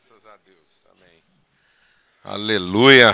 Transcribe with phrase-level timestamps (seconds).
[0.00, 0.86] Graças a Deus.
[0.92, 1.22] Amém.
[2.24, 3.12] Aleluia.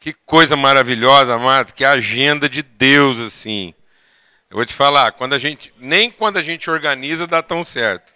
[0.00, 1.72] Que coisa maravilhosa, amados.
[1.72, 3.72] Que agenda de Deus, assim.
[4.50, 8.12] Eu vou te falar, quando a gente, nem quando a gente organiza dá tão certo.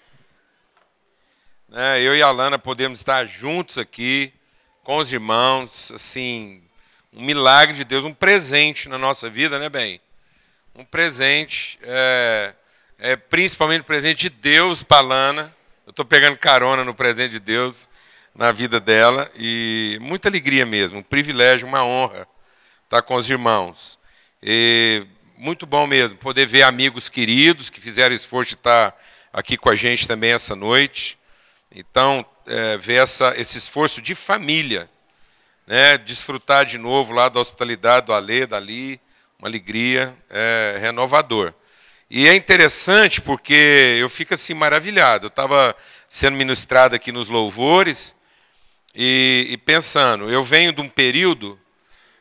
[1.69, 4.33] Né, eu e a Lana podemos estar juntos aqui,
[4.83, 6.61] com os irmãos, assim,
[7.13, 10.01] um milagre de Deus, um presente na nossa vida, né, bem?
[10.75, 12.55] Um presente, é,
[12.99, 15.58] é principalmente um presente de Deus para a Lana.
[15.89, 17.89] Eu estou pegando carona no presente de Deus
[18.35, 22.29] na vida dela e muita alegria mesmo, um privilégio, uma honra
[22.85, 23.99] estar com os irmãos.
[24.43, 25.07] E
[25.39, 28.95] muito bom mesmo poder ver amigos queridos que fizeram esforço de estar
[29.33, 31.19] aqui com a gente também essa noite.
[31.75, 34.91] Então, é, ver essa, esse esforço de família,
[35.67, 39.01] né, desfrutar de novo lá da hospitalidade do Alê, dali,
[39.39, 41.55] uma alegria é, renovador.
[42.11, 45.27] E é interessante porque eu fico assim maravilhado.
[45.27, 45.77] Eu estava
[46.09, 48.17] sendo ministrado aqui nos louvores
[48.95, 51.61] e, e, pensando, eu venho de um período,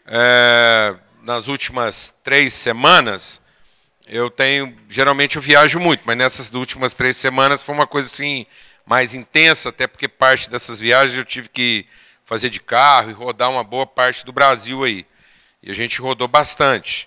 [0.06, 3.42] é, nas últimas três semanas,
[4.06, 8.45] eu tenho, geralmente eu viajo muito, mas nessas últimas três semanas foi uma coisa assim
[8.86, 11.86] mais intensa, até porque parte dessas viagens eu tive que
[12.26, 15.06] fazer de carro e rodar uma boa parte do Brasil aí.
[15.64, 17.06] E a gente rodou bastante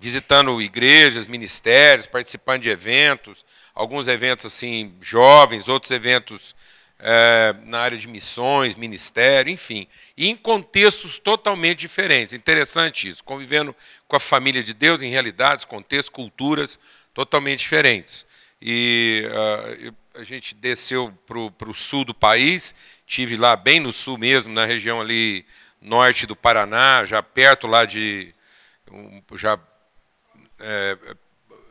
[0.00, 6.56] visitando igrejas, ministérios, participando de eventos, alguns eventos assim jovens, outros eventos
[6.98, 12.32] é, na área de missões, ministério, enfim, e em contextos totalmente diferentes.
[12.32, 13.76] Interessante isso, convivendo
[14.08, 16.78] com a família de Deus em realidades, contextos, culturas
[17.12, 18.24] totalmente diferentes.
[18.60, 22.74] E uh, a gente desceu para o sul do país,
[23.06, 25.44] tive lá bem no sul mesmo, na região ali
[25.80, 28.34] norte do Paraná, já perto lá de
[29.34, 29.58] já
[30.60, 30.96] é,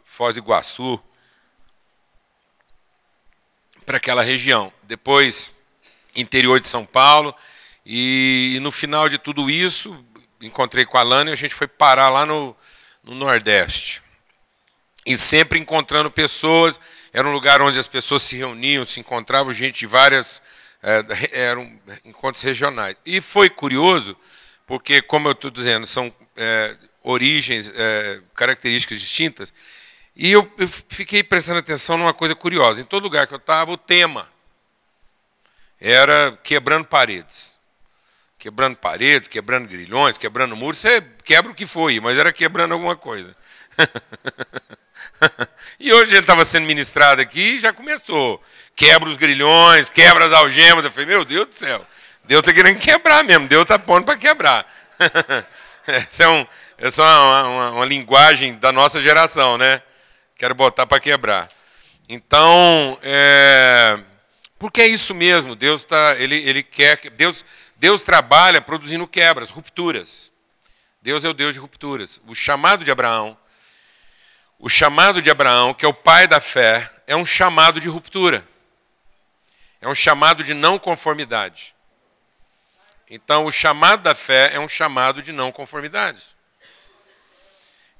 [0.03, 0.99] Foz do Iguaçu,
[3.85, 4.71] para aquela região.
[4.83, 5.51] Depois,
[6.15, 7.33] interior de São Paulo.
[7.85, 10.03] E, e, no final de tudo isso,
[10.41, 12.55] encontrei com a Lana e a gente foi parar lá no,
[13.03, 14.03] no Nordeste.
[15.05, 16.79] E sempre encontrando pessoas.
[17.11, 20.41] Era um lugar onde as pessoas se reuniam, se encontravam gente de várias.
[20.81, 22.95] É, eram encontros regionais.
[23.05, 24.15] E foi curioso,
[24.65, 29.53] porque, como eu estou dizendo, são é, origens, é, características distintas.
[30.15, 32.81] E eu, eu, fiquei prestando atenção numa coisa curiosa.
[32.81, 34.27] Em todo lugar que eu estava, o tema
[35.79, 37.57] era quebrando paredes.
[38.37, 40.79] Quebrando paredes, quebrando grilhões, quebrando muros.
[40.79, 43.35] Você quebra o que foi, mas era quebrando alguma coisa.
[45.79, 48.41] e hoje a gente estava sendo ministrado aqui e já começou.
[48.75, 50.85] Quebra os grilhões, quebra as algemas.
[50.85, 51.85] Eu falei, meu Deus do céu,
[52.23, 54.65] Deus está querendo quebrar mesmo, Deus está pondo para quebrar.
[56.09, 56.47] Isso é um,
[56.81, 59.81] essa é uma, uma, uma linguagem da nossa geração, né?
[60.37, 61.49] Quero botar para quebrar.
[62.07, 63.99] Então, é,
[64.57, 65.57] porque é isso mesmo.
[65.57, 67.43] Deus tá, ele, ele quer, Deus,
[67.75, 70.31] Deus trabalha produzindo quebras, rupturas.
[71.01, 72.21] Deus é o Deus de rupturas.
[72.25, 73.37] O chamado de Abraão,
[74.57, 78.47] o chamado de Abraão, que é o pai da fé, é um chamado de ruptura.
[79.81, 81.75] É um chamado de não conformidade.
[83.09, 86.38] Então, o chamado da fé é um chamado de não conformidade.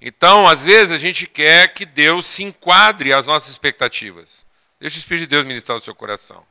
[0.02, 4.46] Então, às vezes, a gente quer que Deus se enquadre às nossas expectativas.
[4.80, 6.46] Deixa o Espírito de Deus ministrar o seu coração.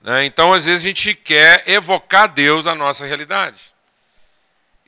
[0.00, 0.24] Né?
[0.24, 3.72] Então, às vezes, a gente quer evocar Deus à nossa realidade.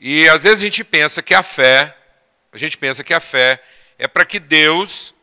[0.04, 1.96] E às vezes a gente pensa que a fé,
[2.52, 3.62] a gente pensa que a fé
[3.96, 5.14] é para que Deus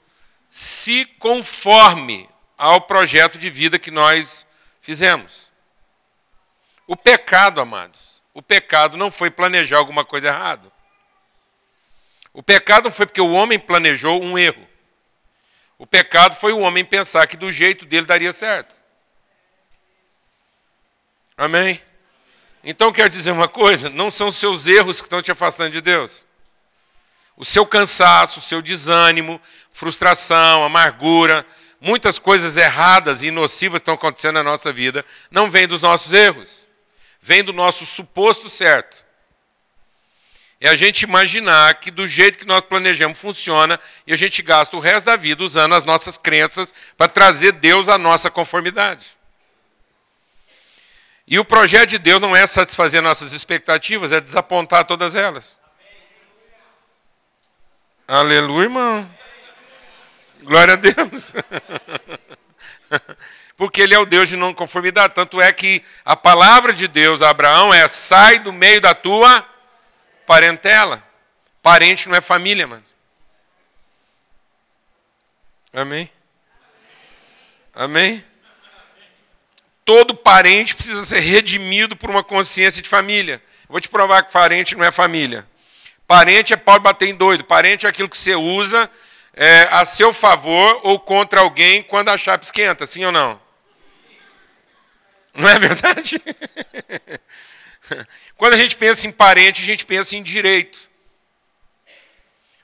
[0.50, 4.48] se conforme ao projeto de vida que nós
[4.80, 5.52] fizemos.
[6.88, 10.72] O pecado, amados, o pecado não foi planejar alguma coisa errada.
[12.40, 14.66] O pecado não foi porque o homem planejou um erro.
[15.78, 18.74] O pecado foi o homem pensar que do jeito dele daria certo.
[21.36, 21.82] Amém?
[22.64, 26.26] Então quer dizer uma coisa: não são seus erros que estão te afastando de Deus.
[27.36, 29.42] O seu cansaço, o seu desânimo,
[29.74, 31.46] frustração, amargura,
[31.82, 36.70] muitas coisas erradas e nocivas estão acontecendo na nossa vida, não vem dos nossos erros,
[37.22, 39.09] vem do nosso suposto certo
[40.62, 44.76] é a gente imaginar que do jeito que nós planejamos funciona e a gente gasta
[44.76, 49.18] o resto da vida usando as nossas crenças para trazer Deus à nossa conformidade.
[51.26, 55.58] E o projeto de Deus não é satisfazer nossas expectativas, é desapontar todas elas.
[58.06, 59.10] Aleluia, irmão.
[60.42, 61.34] Glória a Deus.
[63.56, 65.14] Porque ele é o Deus de não conformidade.
[65.14, 69.46] Tanto é que a palavra de Deus a Abraão é: sai do meio da tua
[70.30, 71.04] parentela.
[71.60, 72.86] Parente não é família, mano.
[75.74, 76.12] Amém?
[77.74, 78.24] Amém?
[79.90, 83.42] todo parente precisa ser redimido por uma consciência de família.
[83.68, 85.48] vou te provar que parente não é família.
[86.06, 87.44] Parente é pode bater em doido.
[87.44, 88.88] Parente é aquilo que você usa
[89.34, 93.42] é, a seu favor ou contra alguém quando a chapa esquenta, sim ou não?
[95.34, 96.22] Não é verdade?
[98.38, 100.90] Quando a gente pensa em parente, a gente pensa em direito.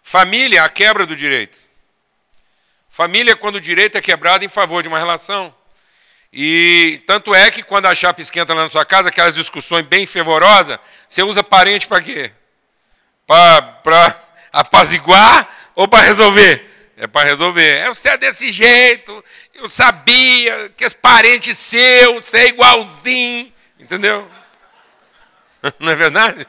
[0.02, 1.58] Família a quebra do direito.
[2.90, 5.54] Família é quando o direito é quebrado em favor de uma relação.
[6.32, 10.06] E tanto é que quando a chapa esquenta lá na sua casa, aquelas discussões bem
[10.06, 12.32] fervorosas, você usa parente para quê?
[13.26, 14.16] Para
[14.54, 16.94] apaziguar ou para resolver?
[16.98, 17.80] É para resolver.
[17.80, 19.24] É, você é desse jeito,
[19.54, 24.30] eu sabia que esse parente seu, você é igualzinho, entendeu?
[25.80, 26.48] Não é verdade?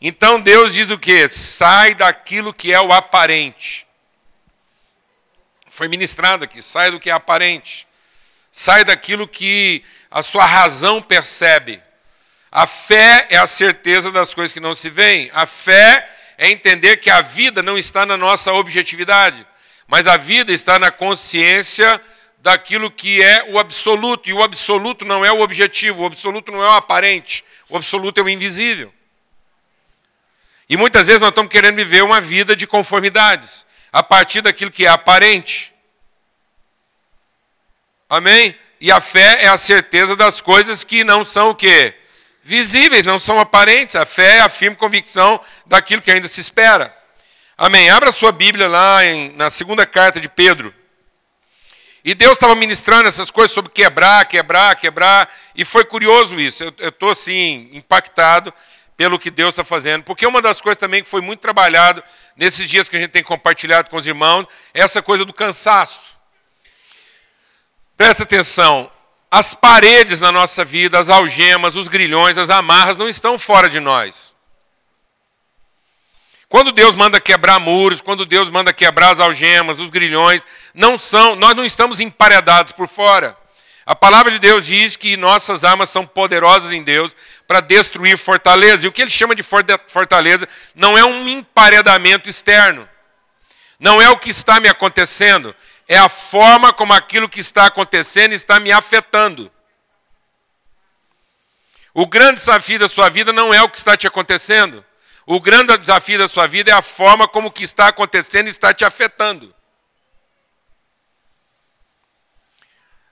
[0.00, 1.28] Então Deus diz o que?
[1.28, 3.86] Sai daquilo que é o aparente.
[5.68, 7.88] Foi ministrado aqui, sai do que é aparente
[8.58, 11.80] sai daquilo que a sua razão percebe.
[12.50, 15.30] A fé é a certeza das coisas que não se veem.
[15.32, 19.46] A fé é entender que a vida não está na nossa objetividade,
[19.86, 22.00] mas a vida está na consciência
[22.48, 24.30] daquilo que é o absoluto.
[24.30, 28.18] E o absoluto não é o objetivo, o absoluto não é o aparente, o absoluto
[28.20, 28.92] é o invisível.
[30.66, 34.86] E muitas vezes nós estamos querendo viver uma vida de conformidades, a partir daquilo que
[34.86, 35.74] é aparente.
[38.08, 38.54] Amém?
[38.80, 41.94] E a fé é a certeza das coisas que não são o quê?
[42.42, 43.94] Visíveis, não são aparentes.
[43.94, 46.96] A fé é a firme convicção daquilo que ainda se espera.
[47.58, 47.90] Amém.
[47.90, 50.77] Abra sua Bíblia lá em, na segunda carta de Pedro.
[52.08, 55.30] E Deus estava ministrando essas coisas sobre quebrar, quebrar, quebrar.
[55.54, 56.64] E foi curioso isso.
[56.78, 58.50] Eu estou, assim, impactado
[58.96, 60.04] pelo que Deus está fazendo.
[60.04, 62.02] Porque uma das coisas também que foi muito trabalhado
[62.34, 66.12] nesses dias que a gente tem compartilhado com os irmãos é essa coisa do cansaço.
[67.94, 68.90] Presta atenção,
[69.30, 73.80] as paredes na nossa vida, as algemas, os grilhões, as amarras não estão fora de
[73.80, 74.27] nós.
[76.48, 80.42] Quando Deus manda quebrar muros, quando Deus manda quebrar as algemas, os grilhões,
[80.72, 83.36] não são, nós não estamos emparedados por fora.
[83.84, 87.14] A palavra de Deus diz que nossas armas são poderosas em Deus
[87.46, 88.84] para destruir fortaleza.
[88.84, 92.88] E o que ele chama de fortaleza não é um emparedamento externo.
[93.78, 95.54] Não é o que está me acontecendo,
[95.86, 99.50] é a forma como aquilo que está acontecendo está me afetando.
[101.94, 104.84] O grande desafio da sua vida não é o que está te acontecendo.
[105.30, 108.72] O grande desafio da sua vida é a forma como o que está acontecendo está
[108.72, 109.54] te afetando.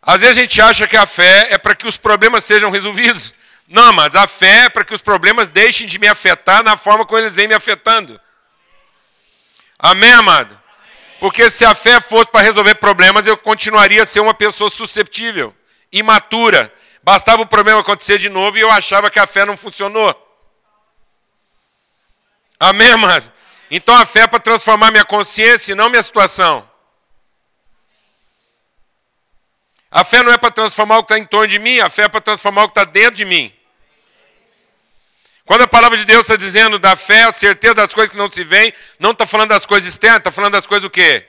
[0.01, 3.35] Às vezes a gente acha que a fé é para que os problemas sejam resolvidos.
[3.69, 7.05] Não, mas a fé é para que os problemas deixem de me afetar na forma
[7.05, 8.19] como eles vêm me afetando.
[9.79, 10.59] Amém, amado?
[11.21, 15.55] Porque se a fé fosse para resolver problemas, eu continuaria a ser uma pessoa susceptível,
[15.93, 16.73] imatura.
[17.03, 20.26] Bastava o problema acontecer de novo e eu achava que a fé não funcionou.
[22.59, 23.33] Amém, amado?
[23.71, 26.69] Então a fé é para transformar minha consciência e não minha situação.
[29.91, 32.03] A fé não é para transformar o que está em torno de mim, a fé
[32.03, 33.53] é para transformar o que está dentro de mim.
[35.45, 38.31] Quando a palavra de Deus está dizendo da fé, a certeza das coisas que não
[38.31, 41.25] se veem, não está falando das coisas externas, está falando das coisas o quê?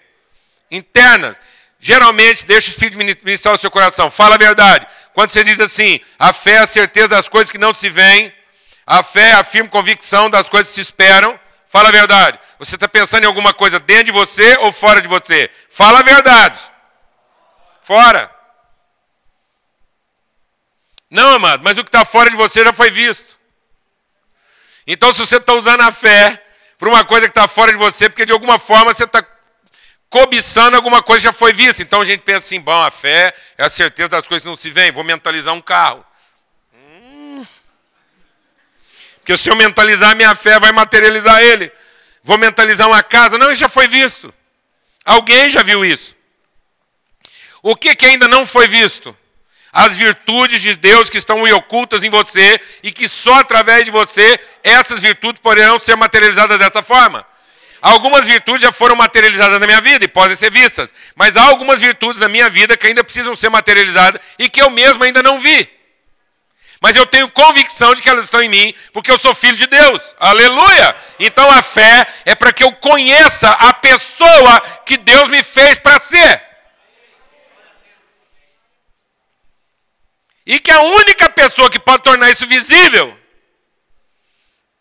[0.71, 1.37] Internas.
[1.79, 4.09] Geralmente, deixa o Espírito ministrar o seu coração.
[4.09, 4.87] Fala a verdade.
[5.13, 8.33] Quando você diz assim, a fé é a certeza das coisas que não se veem,
[8.87, 12.39] a fé é a firme convicção das coisas que se esperam, fala a verdade.
[12.57, 15.51] Você está pensando em alguma coisa dentro de você ou fora de você?
[15.69, 16.57] Fala a verdade.
[17.83, 18.33] Fora.
[21.09, 23.37] Não, amado, mas o que está fora de você já foi visto.
[24.85, 26.41] Então, se você está usando a fé
[26.77, 29.21] para uma coisa que está fora de você, porque de alguma forma você está
[30.09, 31.81] cobiçando alguma coisa que já foi vista.
[31.81, 34.55] Então a gente pensa assim: bom, a fé é a certeza das coisas que não
[34.55, 34.91] se veem.
[34.91, 36.05] Vou mentalizar um carro.
[39.27, 41.69] Porque se eu mentalizar a minha fé, vai materializar ele.
[42.23, 43.37] Vou mentalizar uma casa.
[43.37, 44.33] Não, isso já foi visto.
[45.03, 46.15] Alguém já viu isso.
[47.61, 49.15] O que, que ainda não foi visto?
[49.73, 54.39] as virtudes de Deus que estão ocultas em você e que só através de você
[54.63, 57.23] essas virtudes poderão ser materializadas dessa forma.
[57.79, 61.79] Algumas virtudes já foram materializadas na minha vida e podem ser vistas, mas há algumas
[61.79, 65.39] virtudes na minha vida que ainda precisam ser materializadas e que eu mesmo ainda não
[65.39, 65.76] vi.
[66.81, 69.67] Mas eu tenho convicção de que elas estão em mim, porque eu sou filho de
[69.67, 70.15] Deus.
[70.19, 70.95] Aleluia!
[71.19, 75.99] Então a fé é para que eu conheça a pessoa que Deus me fez para
[75.99, 76.41] ser.
[80.45, 83.17] E que a única pessoa que pode tornar isso visível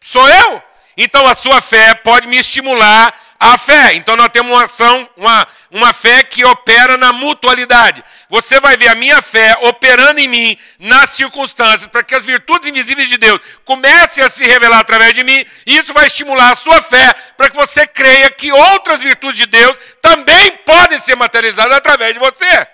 [0.00, 0.62] sou eu.
[0.96, 3.94] Então a sua fé pode me estimular a fé.
[3.94, 8.02] Então nós temos uma ação, uma, uma fé que opera na mutualidade.
[8.28, 12.68] Você vai ver a minha fé operando em mim nas circunstâncias, para que as virtudes
[12.68, 16.56] invisíveis de Deus comecem a se revelar através de mim, e isso vai estimular a
[16.56, 21.76] sua fé, para que você creia que outras virtudes de Deus também podem ser materializadas
[21.76, 22.66] através de você.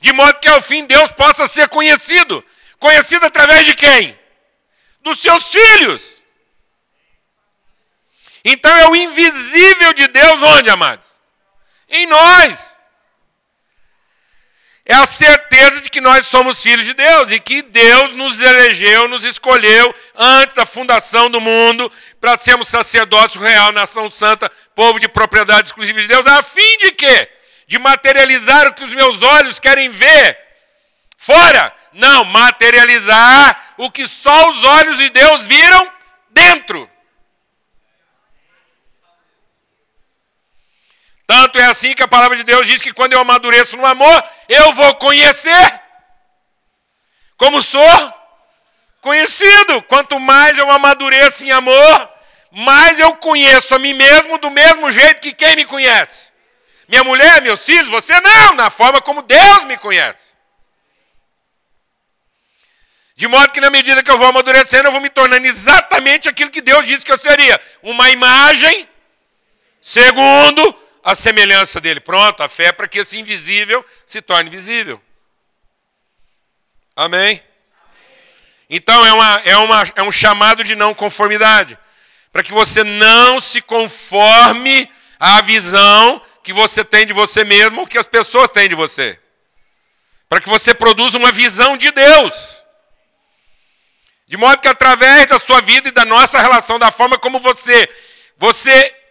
[0.00, 2.44] De modo que ao fim Deus possa ser conhecido.
[2.78, 4.18] Conhecido através de quem?
[5.02, 6.13] Dos seus filhos.
[8.44, 11.08] Então é o invisível de Deus onde, amados?
[11.88, 12.74] Em nós.
[14.86, 19.08] É a certeza de que nós somos filhos de Deus e que Deus nos elegeu,
[19.08, 25.08] nos escolheu antes da fundação do mundo para sermos sacerdotes real, nação santa, povo de
[25.08, 27.30] propriedade exclusiva de Deus, a fim de quê?
[27.66, 30.38] De materializar o que os meus olhos querem ver.
[31.16, 35.90] Fora, não, materializar o que só os olhos de Deus viram
[36.28, 36.90] dentro.
[41.34, 44.24] Tanto é assim que a palavra de Deus diz que quando eu amadureço no amor,
[44.48, 45.80] eu vou conhecer
[47.36, 48.14] como sou
[49.00, 49.82] conhecido.
[49.82, 52.08] Quanto mais eu amadureço em amor,
[52.52, 56.32] mais eu conheço a mim mesmo do mesmo jeito que quem me conhece.
[56.86, 60.34] Minha mulher, meus filhos, você não, na forma como Deus me conhece.
[63.16, 66.52] De modo que na medida que eu vou amadurecendo, eu vou me tornando exatamente aquilo
[66.52, 67.60] que Deus disse que eu seria.
[67.82, 68.88] Uma imagem
[69.80, 72.00] segundo a semelhança dele.
[72.00, 75.00] Pronto, a fé é para que esse invisível se torne visível.
[76.96, 77.42] Amém?
[78.70, 81.78] Então é, uma, é, uma, é um chamado de não conformidade.
[82.32, 87.86] Para que você não se conforme à visão que você tem de você mesmo ou
[87.86, 89.20] que as pessoas têm de você.
[90.28, 92.62] Para que você produza uma visão de Deus.
[94.26, 97.88] De modo que através da sua vida e da nossa relação, da forma como você,
[98.38, 99.03] você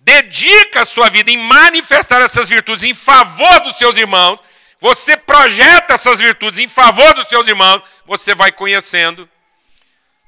[0.00, 4.40] dedica a sua vida em manifestar essas virtudes em favor dos seus irmãos,
[4.80, 9.28] você projeta essas virtudes em favor dos seus irmãos, você vai conhecendo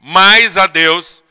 [0.00, 1.24] mais a Deus,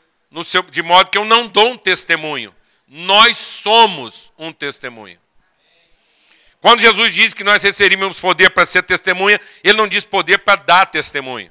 [0.44, 2.54] seu, de modo que eu não dou um testemunho,
[2.88, 5.20] nós somos um testemunho.
[6.60, 10.56] Quando Jesus diz que nós receberíamos poder para ser testemunha, ele não diz poder para
[10.56, 11.50] dar testemunho.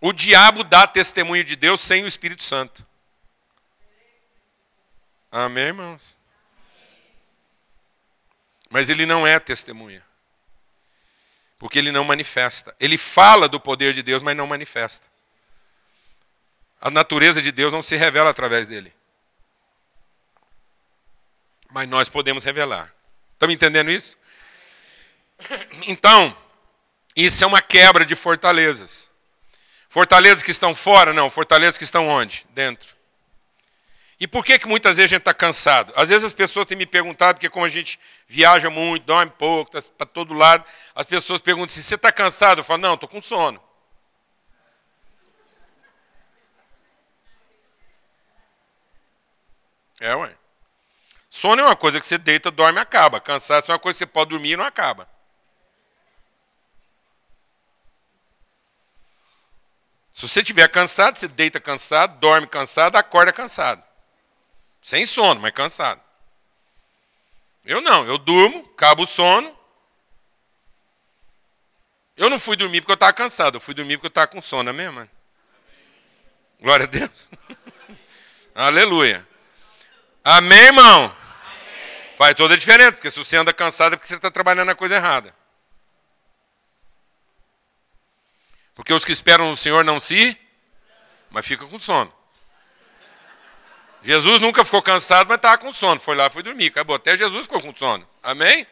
[0.00, 2.86] O diabo dá testemunho de Deus sem o Espírito Santo.
[5.30, 6.16] Amém, irmãos?
[8.68, 10.04] Mas ele não é testemunha.
[11.58, 12.74] Porque ele não manifesta.
[12.80, 15.08] Ele fala do poder de Deus, mas não manifesta.
[16.80, 18.92] A natureza de Deus não se revela através dele.
[21.70, 22.92] Mas nós podemos revelar.
[23.34, 24.16] Estão entendendo isso?
[25.86, 26.36] Então,
[27.14, 29.08] isso é uma quebra de fortalezas.
[29.88, 31.12] Fortalezas que estão fora?
[31.12, 31.28] Não.
[31.28, 32.46] Fortalezas que estão onde?
[32.50, 32.99] Dentro.
[34.20, 35.94] E por que, que muitas vezes a gente está cansado?
[35.96, 37.98] Às vezes as pessoas têm me perguntado, porque como a gente
[38.28, 40.62] viaja muito, dorme pouco, está para todo lado,
[40.94, 42.58] as pessoas perguntam assim, você está cansado?
[42.58, 43.58] Eu falo, não, estou com sono.
[49.98, 50.36] É, ué.
[51.30, 53.20] Sono é uma coisa que você deita, dorme e acaba.
[53.20, 55.08] Cansaço é uma coisa que você pode dormir e não acaba.
[60.12, 63.89] Se você estiver cansado, você deita cansado, dorme cansado, acorda cansado.
[64.80, 66.00] Sem sono, mas cansado.
[67.64, 69.56] Eu não, eu durmo, cabo o sono.
[72.16, 74.42] Eu não fui dormir porque eu estava cansado, eu fui dormir porque eu estava com
[74.42, 75.10] sono, amém, mano?
[76.60, 77.30] Glória a Deus.
[78.54, 79.26] Aleluia.
[80.22, 81.04] Amém, irmão?
[81.04, 82.16] Amém.
[82.16, 84.74] Faz toda a diferença, porque se você anda cansado é porque você está trabalhando na
[84.74, 85.34] coisa errada.
[88.74, 90.38] Porque os que esperam no Senhor não se,
[91.30, 92.12] mas ficam com sono.
[94.02, 96.00] Jesus nunca ficou cansado, mas estava com sono.
[96.00, 96.96] Foi lá, foi dormir, acabou.
[96.96, 98.06] Até Jesus ficou com sono.
[98.22, 98.66] Amém?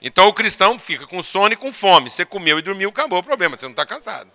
[0.00, 2.10] Então o cristão fica com sono e com fome.
[2.10, 3.56] Você comeu e dormiu, acabou o problema.
[3.56, 4.30] Você não está cansado.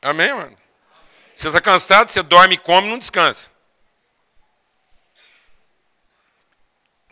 [0.00, 0.56] Amém, mano?
[1.34, 3.50] Você está cansado, você dorme e come não descansa.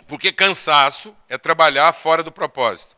[0.07, 2.97] Porque cansaço é trabalhar fora do propósito.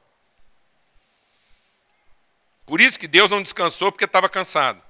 [2.67, 4.81] Por isso que Deus não descansou porque estava cansado.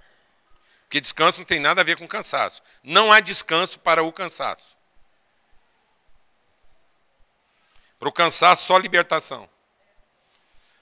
[0.90, 2.60] Porque descanso não tem nada a ver com cansaço.
[2.82, 4.76] Não há descanso para o cansaço.
[7.96, 9.48] Para o cansaço, só libertação.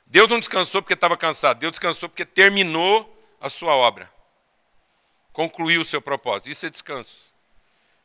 [0.07, 1.59] Deus não descansou porque estava cansado.
[1.59, 4.11] Deus descansou porque terminou a sua obra.
[5.31, 6.49] Concluiu o seu propósito.
[6.49, 7.35] Isso é descanso.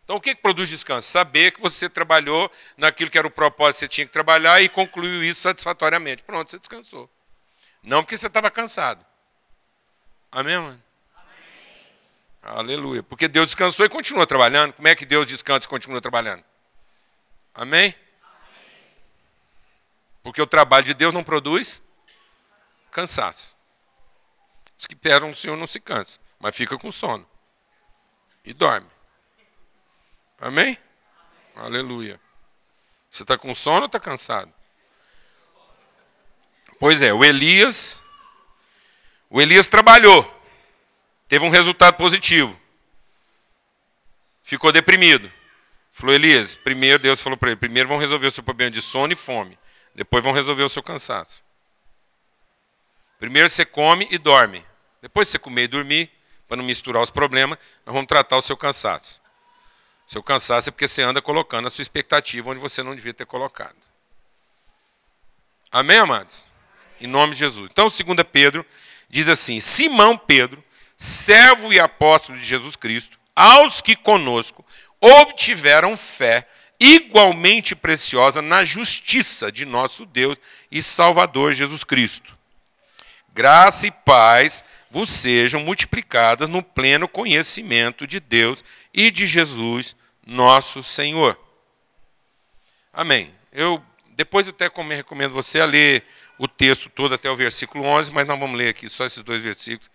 [0.03, 1.10] Então, o que, que produz descanso?
[1.10, 4.67] Saber que você trabalhou naquilo que era o propósito que você tinha que trabalhar e
[4.67, 6.22] concluiu isso satisfatoriamente.
[6.22, 7.10] Pronto, você descansou.
[7.81, 9.05] Não porque você estava cansado.
[10.29, 10.83] Amém, mano?
[12.43, 13.01] Aleluia.
[13.01, 14.73] Porque Deus descansou e continua trabalhando.
[14.73, 16.43] Como é que Deus descansa e continua trabalhando?
[17.53, 17.95] Amém?
[20.21, 21.81] Porque o trabalho de Deus não produz
[22.91, 23.55] cansaço.
[24.77, 27.27] Os que esperam o Senhor não se cansam, mas fica com sono.
[28.43, 28.89] E dorme.
[30.39, 30.77] Amém?
[31.55, 32.19] Aleluia.
[33.09, 34.53] Você está com sono ou está cansado?
[36.79, 38.01] Pois é, o Elias,
[39.29, 40.23] o Elias trabalhou,
[41.27, 42.60] teve um resultado positivo,
[44.44, 45.32] ficou deprimido.
[45.92, 49.13] Falou, Elias, primeiro, Deus falou para ele, primeiro vão resolver o seu problema de sono
[49.13, 49.58] e fome,
[49.94, 51.44] depois vão resolver o seu cansaço.
[53.20, 54.65] Primeiro você come e dorme,
[55.01, 56.12] depois você comer e dormir,
[56.48, 59.22] para não misturar os problemas, nós vamos tratar o seu cansaço.
[60.06, 63.25] Seu cansaço é porque você anda colocando a sua expectativa onde você não devia ter
[63.25, 63.75] colocado.
[65.72, 66.48] Amém, amados?
[67.00, 67.70] Em nome de Jesus.
[67.72, 68.01] Então, 2
[68.32, 68.65] Pedro
[69.10, 70.63] diz assim: Simão Pedro,
[70.97, 74.65] servo e apóstolo de Jesus Cristo, aos que conosco
[75.00, 76.47] obtiveram fé
[76.79, 80.38] igualmente preciosa na justiça de nosso Deus
[80.71, 82.38] e Salvador Jesus Cristo.
[83.33, 89.95] Graça e paz vos sejam multiplicadas no pleno conhecimento de Deus e de Jesus,
[90.25, 91.39] nosso Senhor.
[92.93, 93.33] Amém.
[93.51, 93.83] Eu
[94.15, 96.03] depois eu até recomendo você a ler
[96.38, 99.41] o texto todo até o versículo 11, mas nós vamos ler aqui só esses dois
[99.41, 99.89] versículos.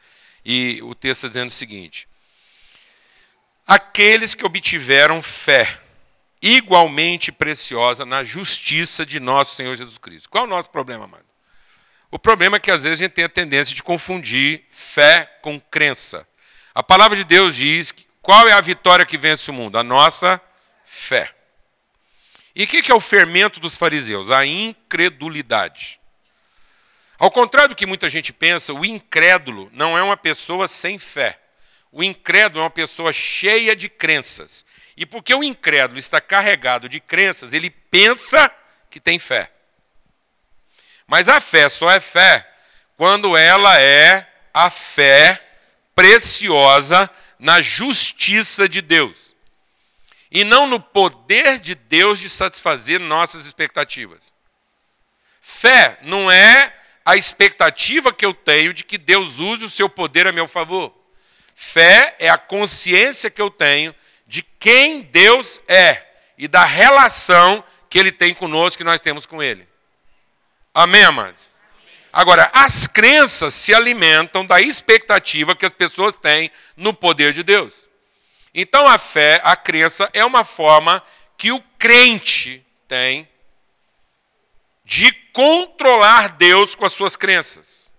[0.50, 2.08] E o texto está dizendo o seguinte:
[3.66, 5.78] Aqueles que obtiveram fé
[6.40, 10.30] igualmente preciosa na justiça de nosso Senhor Jesus Cristo.
[10.30, 11.26] Qual é o nosso problema, amado?
[12.10, 15.60] O problema é que às vezes a gente tem a tendência de confundir fé com
[15.60, 16.26] crença.
[16.74, 19.76] A palavra de Deus diz que qual é a vitória que vence o mundo?
[19.76, 20.40] A nossa
[20.82, 21.30] fé.
[22.54, 24.30] E o que é o fermento dos fariseus?
[24.30, 26.00] A incredulidade.
[27.18, 31.38] Ao contrário do que muita gente pensa, o incrédulo não é uma pessoa sem fé.
[31.90, 34.64] O incrédulo é uma pessoa cheia de crenças.
[34.96, 38.50] E porque o incrédulo está carregado de crenças, ele pensa
[38.88, 39.50] que tem fé.
[41.08, 42.48] Mas a fé só é fé
[42.96, 45.42] quando ela é a fé
[45.94, 49.35] preciosa na justiça de Deus.
[50.31, 54.33] E não no poder de Deus de satisfazer nossas expectativas.
[55.40, 56.77] Fé não é
[57.09, 60.92] a expectativa que eu tenho de que Deus use o seu poder a meu favor.
[61.55, 63.94] Fé é a consciência que eu tenho
[64.27, 69.42] de quem Deus é e da relação que Ele tem conosco, que nós temos com
[69.42, 69.66] Ele.
[70.75, 71.51] Amém, amados?
[72.12, 77.88] Agora, as crenças se alimentam da expectativa que as pessoas têm no poder de Deus.
[78.53, 81.03] Então, a fé, a crença, é uma forma
[81.38, 83.27] que o crente tem
[84.88, 87.92] de controlar Deus com as suas crenças.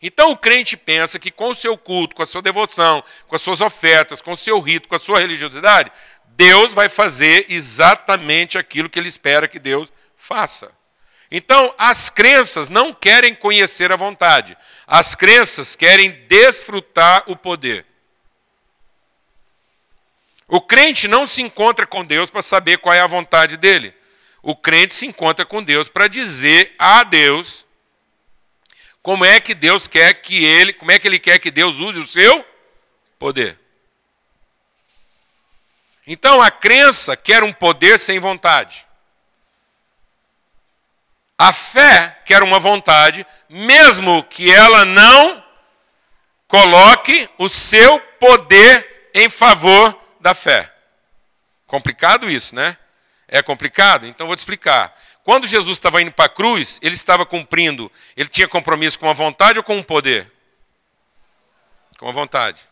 [0.00, 3.42] Então, o crente pensa que com o seu culto, com a sua devoção, com as
[3.42, 5.90] suas ofertas, com o seu rito, com a sua religiosidade,
[6.36, 10.72] Deus vai fazer exatamente aquilo que ele espera que Deus faça.
[11.28, 14.56] Então, as crenças não querem conhecer a vontade,
[14.86, 17.84] as crenças querem desfrutar o poder.
[20.46, 23.92] O crente não se encontra com Deus para saber qual é a vontade dele.
[24.46, 27.66] O crente se encontra com Deus para dizer a Deus
[29.00, 31.98] como é que Deus quer que ele, como é que ele quer que Deus use
[31.98, 32.46] o seu
[33.18, 33.58] poder.
[36.06, 38.86] Então a crença quer um poder sem vontade.
[41.38, 45.42] A fé quer uma vontade, mesmo que ela não
[46.46, 50.70] coloque o seu poder em favor da fé.
[51.66, 52.76] Complicado isso, né?
[53.34, 54.06] É complicado?
[54.06, 54.96] Então vou te explicar.
[55.24, 59.12] Quando Jesus estava indo para a cruz, ele estava cumprindo, ele tinha compromisso com a
[59.12, 60.30] vontade ou com o poder?
[61.98, 62.62] Com a vontade.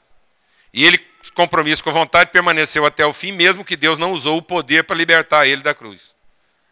[0.72, 0.98] E ele,
[1.35, 4.85] compromisso com a vontade, permaneceu até o fim, mesmo que Deus não usou o poder
[4.85, 6.14] para libertar ele da cruz.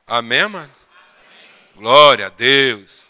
[0.06, 0.70] Amém, mano?
[1.74, 3.06] Glória a Deus.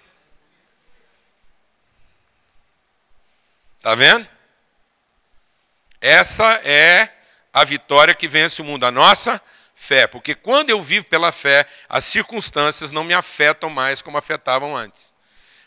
[3.77, 4.27] Está vendo?
[6.01, 7.13] Essa é
[7.53, 9.43] a vitória que vence o mundo, a nossa
[9.81, 10.07] fé.
[10.07, 15.13] Porque quando eu vivo pela fé, as circunstâncias não me afetam mais como afetavam antes.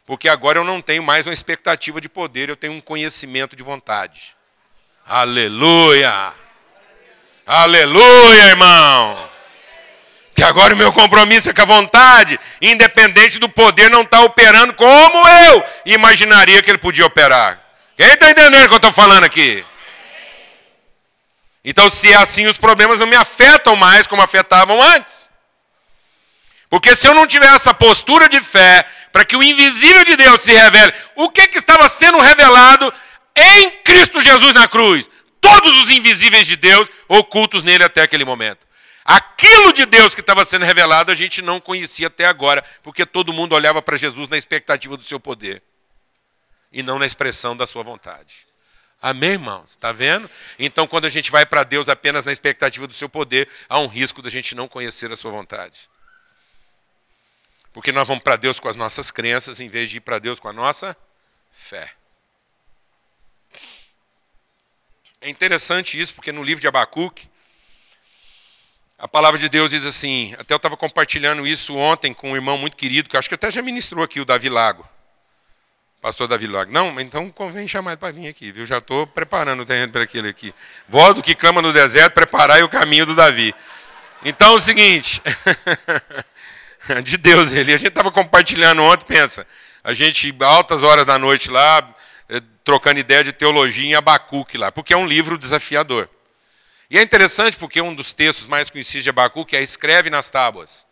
[0.05, 3.63] Porque agora eu não tenho mais uma expectativa de poder, eu tenho um conhecimento de
[3.63, 4.35] vontade.
[5.05, 6.31] Aleluia!
[7.45, 9.29] Aleluia, irmão!
[10.35, 14.23] Que agora o meu compromisso é com a vontade, independente do poder não estar tá
[14.23, 17.61] operando como eu imaginaria que ele podia operar.
[17.95, 19.63] Quem está entendendo o que eu estou falando aqui?
[21.63, 25.29] Então, se é assim, os problemas não me afetam mais como afetavam antes.
[26.69, 30.41] Porque se eu não tiver essa postura de fé, para que o invisível de Deus
[30.41, 32.91] se revele, o que, que estava sendo revelado
[33.35, 35.07] em Cristo Jesus na cruz,
[35.39, 38.65] todos os invisíveis de Deus ocultos nele até aquele momento.
[39.05, 43.33] Aquilo de Deus que estava sendo revelado a gente não conhecia até agora, porque todo
[43.33, 45.61] mundo olhava para Jesus na expectativa do seu poder
[46.71, 48.47] e não na expressão da sua vontade.
[49.03, 49.71] Amém, irmãos?
[49.71, 50.31] Está vendo?
[50.57, 53.87] Então, quando a gente vai para Deus apenas na expectativa do seu poder, há um
[53.87, 55.89] risco da gente não conhecer a sua vontade.
[57.73, 60.39] Porque nós vamos para Deus com as nossas crenças, em vez de ir para Deus
[60.39, 60.95] com a nossa
[61.51, 61.91] fé.
[65.19, 67.27] É interessante isso, porque no livro de Abacuque,
[68.97, 72.57] a palavra de Deus diz assim, até eu estava compartilhando isso ontem com um irmão
[72.57, 74.87] muito querido, que acho que até já ministrou aqui, o Davi Lago.
[76.03, 76.69] Pastor Davi Lago.
[76.69, 78.65] Não, então convém chamar para vir aqui, viu?
[78.65, 80.53] Já estou preparando o terreno para aquele aqui.
[80.85, 83.55] Voz do que clama no deserto, preparai o caminho do Davi.
[84.25, 85.21] Então é o seguinte,
[87.05, 87.71] de Deus ele.
[87.71, 89.47] A gente estava compartilhando ontem, pensa,
[89.81, 91.95] a gente, altas horas da noite lá,
[92.27, 96.09] eh, trocando ideia de teologia em Abacuque lá, porque é um livro desafiador.
[96.89, 100.85] E é interessante porque um dos textos mais conhecidos de Abacuque é escreve nas tábuas.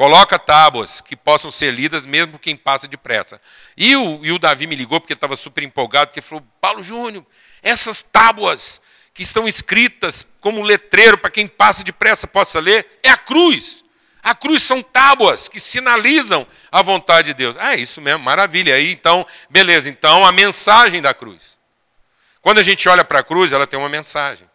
[0.00, 3.38] Coloca tábuas que possam ser lidas mesmo quem passa depressa.
[3.76, 7.22] E o, e o Davi me ligou porque estava super empolgado, porque falou, Paulo Júnior,
[7.62, 8.80] essas tábuas
[9.12, 13.84] que estão escritas como letreiro para quem passa depressa possa ler, é a cruz.
[14.22, 17.54] A cruz são tábuas que sinalizam a vontade de Deus.
[17.58, 18.76] Ah, é isso mesmo, maravilha.
[18.76, 21.58] Aí então, beleza, então a mensagem da cruz.
[22.40, 24.48] Quando a gente olha para a cruz, ela tem uma mensagem.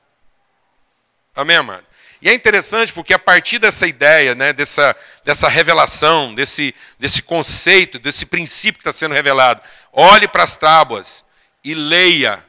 [1.36, 1.85] Amém, amado?
[2.22, 8.00] E é interessante porque a partir dessa ideia, né, dessa, dessa revelação, desse, desse conceito,
[8.00, 11.26] desse princípio que está sendo revelado, olhe para as tábuas
[11.64, 12.44] e leia,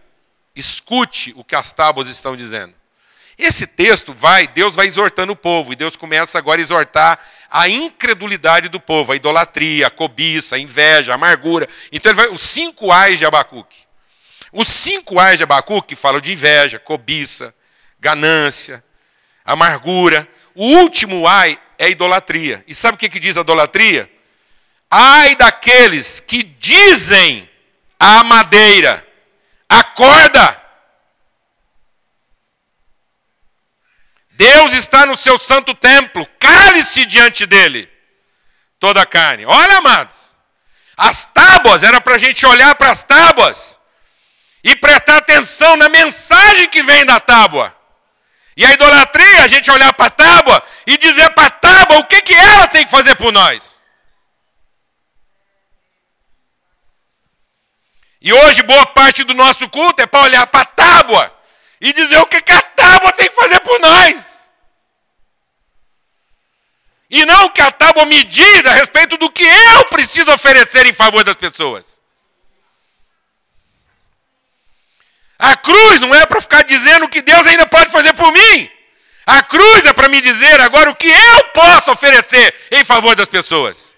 [0.55, 2.75] escute o que as tábuas estão dizendo.
[3.39, 7.19] Esse texto vai, Deus vai exortando o povo, e Deus começa agora a exortar
[7.51, 11.69] a incredulidade do povo, a idolatria, a cobiça, a inveja, a amargura.
[11.93, 13.85] Então ele vai, os cinco ais de Abacuque.
[14.53, 17.55] Os cinco ais de Abacuque falam de inveja, cobiça,
[18.01, 18.83] ganância,
[19.47, 20.29] amargura.
[20.55, 22.65] O último ai é idolatria.
[22.67, 24.11] E sabe o que, que diz a idolatria?
[24.91, 27.49] Ai daqueles que dizem
[27.99, 29.07] à madeira:
[29.69, 30.65] acorda!
[34.31, 37.89] Deus está no seu santo templo, cale-se diante dele
[38.79, 39.47] toda a carne.
[39.47, 40.37] Olha, amados,
[40.97, 43.79] as tábuas, era para a gente olhar para as tábuas
[44.65, 47.76] e prestar atenção na mensagem que vem da tábua.
[48.57, 52.07] E a idolatria, a gente olhar para a tábua e dizer para a tábua o
[52.07, 53.79] que, que ela tem que fazer por nós.
[58.21, 61.33] E hoje, boa parte do nosso culto é para olhar para a tábua
[61.81, 64.51] e dizer o que, que a tábua tem que fazer por nós.
[67.11, 70.93] E não que a tábua me diz a respeito do que eu preciso oferecer em
[70.93, 71.96] favor das pessoas.
[75.39, 78.71] A cruz não é para ficar dizendo o que Deus ainda pode fazer por mim.
[79.27, 83.29] A cruz é para me dizer agora o que eu posso oferecer em favor das
[83.29, 83.95] pessoas.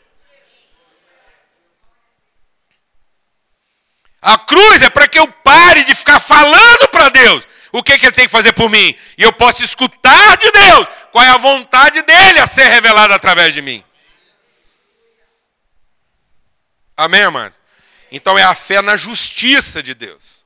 [4.21, 8.07] A cruz é para que eu pare de ficar falando para Deus o que, que
[8.07, 8.95] Ele tem que fazer por mim.
[9.17, 13.55] E eu posso escutar de Deus qual é a vontade dEle a ser revelada através
[13.55, 13.85] de mim.
[16.97, 17.55] Amém, amado?
[18.11, 20.38] Então é a fé na justiça de Deus.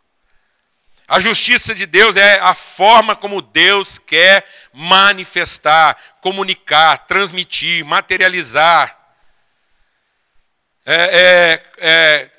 [1.13, 8.99] A justiça de Deus é a forma como Deus quer manifestar, comunicar, transmitir, materializar,
[10.87, 12.31] é, é, é,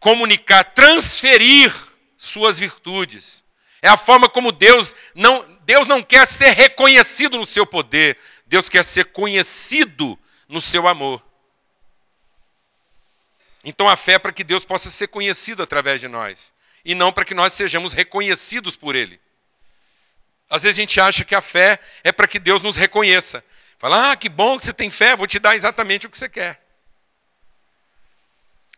[0.00, 1.72] comunicar, transferir
[2.18, 3.44] suas virtudes.
[3.80, 8.68] É a forma como Deus não, Deus não quer ser reconhecido no seu poder, Deus
[8.68, 10.18] quer ser conhecido
[10.48, 11.24] no seu amor.
[13.62, 16.52] Então a fé é para que Deus possa ser conhecido através de nós
[16.90, 19.20] e não para que nós sejamos reconhecidos por Ele.
[20.50, 23.44] Às vezes a gente acha que a fé é para que Deus nos reconheça.
[23.78, 26.28] Fala, ah, que bom que você tem fé, vou te dar exatamente o que você
[26.28, 26.60] quer.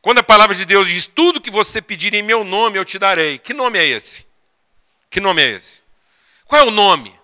[0.03, 2.99] Quando a palavra de Deus diz, tudo que você pedir em meu nome eu te
[2.99, 3.39] darei.
[3.39, 4.27] Que nome é esse?
[5.09, 5.81] Que nome é esse?
[6.45, 7.19] Qual é o nome?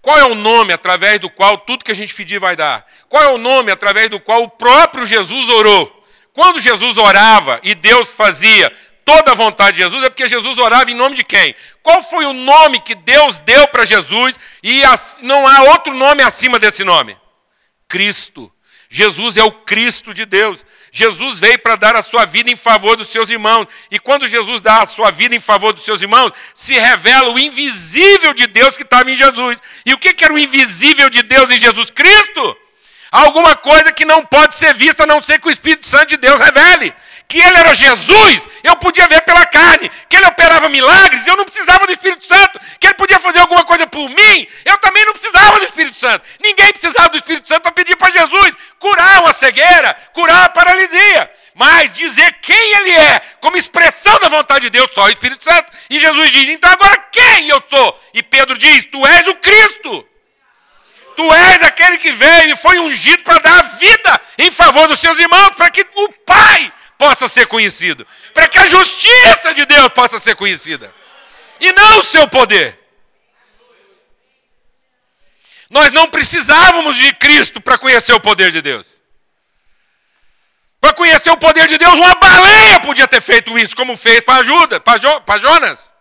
[0.00, 2.88] Qual é o nome através do qual tudo que a gente pedir vai dar?
[3.08, 5.92] Qual é o nome através do qual o próprio Jesus orou?
[6.32, 8.72] Quando Jesus orava e Deus fazia
[9.08, 11.54] toda a vontade de Jesus, é porque Jesus orava em nome de quem?
[11.82, 14.82] Qual foi o nome que Deus deu para Jesus e
[15.22, 17.16] não há outro nome acima desse nome?
[17.88, 18.52] Cristo.
[18.90, 20.64] Jesus é o Cristo de Deus.
[20.92, 23.66] Jesus veio para dar a sua vida em favor dos seus irmãos.
[23.90, 27.38] E quando Jesus dá a sua vida em favor dos seus irmãos, se revela o
[27.38, 29.58] invisível de Deus que estava em Jesus.
[29.86, 32.56] E o que era o invisível de Deus em Jesus Cristo?
[33.10, 36.18] Alguma coisa que não pode ser vista a não ser que o Espírito Santo de
[36.18, 36.92] Deus revele
[37.28, 41.44] que ele era Jesus, eu podia ver pela carne, que ele operava milagres, eu não
[41.44, 45.12] precisava do Espírito Santo, que ele podia fazer alguma coisa por mim, eu também não
[45.12, 46.24] precisava do Espírito Santo.
[46.42, 51.30] Ninguém precisava do Espírito Santo para pedir para Jesus curar uma cegueira, curar a paralisia.
[51.54, 55.70] Mas dizer quem ele é, como expressão da vontade de Deus, só o Espírito Santo.
[55.90, 58.00] E Jesus diz: então agora quem eu sou?
[58.14, 60.06] E Pedro diz: Tu és o Cristo.
[61.16, 65.00] Tu és aquele que veio e foi ungido para dar a vida em favor dos
[65.00, 69.88] seus irmãos, para que o Pai possa ser conhecido, para que a justiça de Deus
[69.92, 70.92] possa ser conhecida,
[71.60, 72.78] e não o seu poder.
[75.70, 79.02] Nós não precisávamos de Cristo para conhecer o poder de Deus.
[80.80, 84.42] Para conhecer o poder de Deus, uma baleia podia ter feito isso, como fez para
[84.44, 85.92] Judas, para Jonas.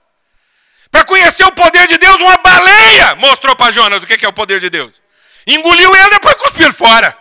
[0.89, 4.33] Para conhecer o poder de Deus, uma baleia mostrou para Jonas o que é o
[4.33, 5.01] poder de Deus.
[5.45, 7.17] Engoliu ele e depois cuspiu fora.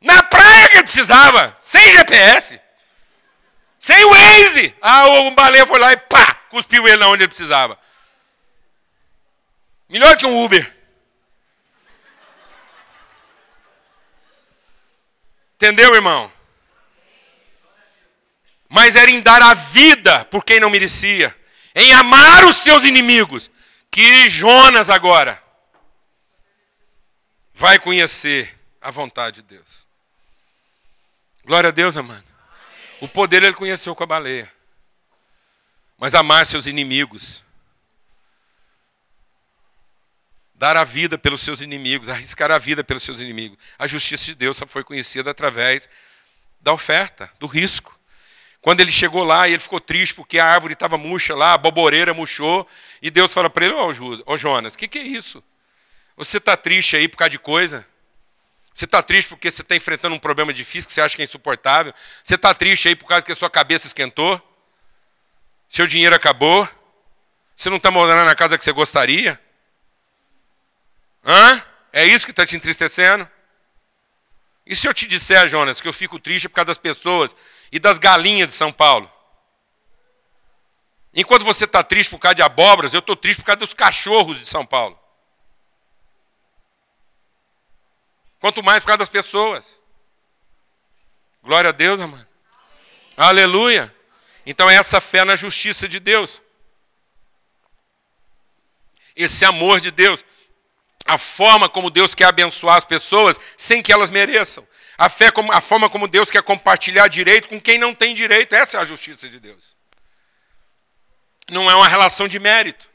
[0.00, 2.60] Na praia que precisava, sem GPS.
[3.78, 4.74] Sem Waze.
[4.80, 7.78] Ah, o baleia foi lá e pá, cuspiu ele onde ele precisava.
[9.88, 10.74] Melhor que um Uber.
[15.54, 16.30] Entendeu, irmão?
[18.68, 21.34] Mas era em dar a vida por quem não merecia,
[21.74, 23.50] em amar os seus inimigos,
[23.90, 25.42] que Jonas agora
[27.54, 29.85] vai conhecer a vontade de Deus.
[31.46, 32.24] Glória a Deus, amado.
[33.00, 34.52] O poder ele conheceu com a baleia.
[35.96, 37.44] Mas amar seus inimigos.
[40.56, 43.56] Dar a vida pelos seus inimigos, arriscar a vida pelos seus inimigos.
[43.78, 45.88] A justiça de Deus só foi conhecida através
[46.60, 47.96] da oferta, do risco.
[48.60, 51.58] Quando ele chegou lá e ele ficou triste porque a árvore estava murcha lá, a
[51.58, 52.66] boboreira murchou,
[53.00, 53.92] e Deus fala para ele: Ô
[54.26, 55.40] oh, Jonas, o que, que é isso?
[56.16, 57.86] Você está triste aí por causa de coisa?
[58.76, 61.24] Você está triste porque você está enfrentando um problema difícil que você acha que é
[61.24, 61.94] insuportável?
[62.22, 64.38] Você está triste aí por causa que a sua cabeça esquentou?
[65.66, 66.68] Seu dinheiro acabou?
[67.54, 69.40] Você não está morando na casa que você gostaria?
[71.24, 71.64] Hã?
[71.90, 73.26] É isso que está te entristecendo?
[74.66, 77.34] E se eu te disser, Jonas, que eu fico triste por causa das pessoas
[77.72, 79.10] e das galinhas de São Paulo?
[81.14, 84.38] Enquanto você está triste por causa de abóboras, eu estou triste por causa dos cachorros
[84.38, 85.00] de São Paulo.
[88.46, 89.82] Quanto mais por causa das pessoas.
[91.42, 92.24] Glória a Deus, amado.
[93.16, 93.92] Aleluia.
[94.46, 96.40] Então, é essa fé na justiça de Deus.
[99.16, 100.24] Esse amor de Deus.
[101.04, 104.64] A forma como Deus quer abençoar as pessoas sem que elas mereçam.
[104.96, 108.54] A fé como a forma como Deus quer compartilhar direito com quem não tem direito.
[108.54, 109.76] Essa é a justiça de Deus.
[111.50, 112.88] Não é uma relação de mérito.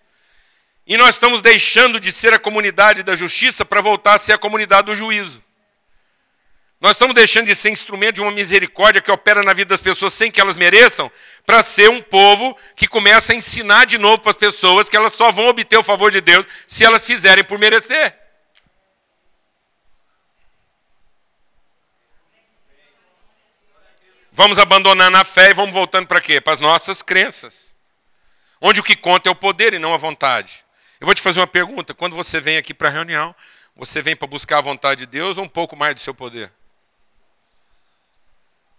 [0.85, 4.37] E nós estamos deixando de ser a comunidade da justiça para voltar a ser a
[4.37, 5.43] comunidade do juízo.
[6.81, 10.13] Nós estamos deixando de ser instrumento de uma misericórdia que opera na vida das pessoas
[10.13, 11.11] sem que elas mereçam,
[11.45, 15.13] para ser um povo que começa a ensinar de novo para as pessoas que elas
[15.13, 18.17] só vão obter o favor de Deus se elas fizerem por merecer.
[24.31, 26.41] Vamos abandonando a fé e vamos voltando para quê?
[26.41, 27.75] Para as nossas crenças.
[28.59, 30.65] Onde o que conta é o poder e não a vontade.
[31.01, 31.95] Eu vou te fazer uma pergunta.
[31.95, 33.33] Quando você vem aqui para a reunião,
[33.75, 36.53] você vem para buscar a vontade de Deus ou um pouco mais do seu poder?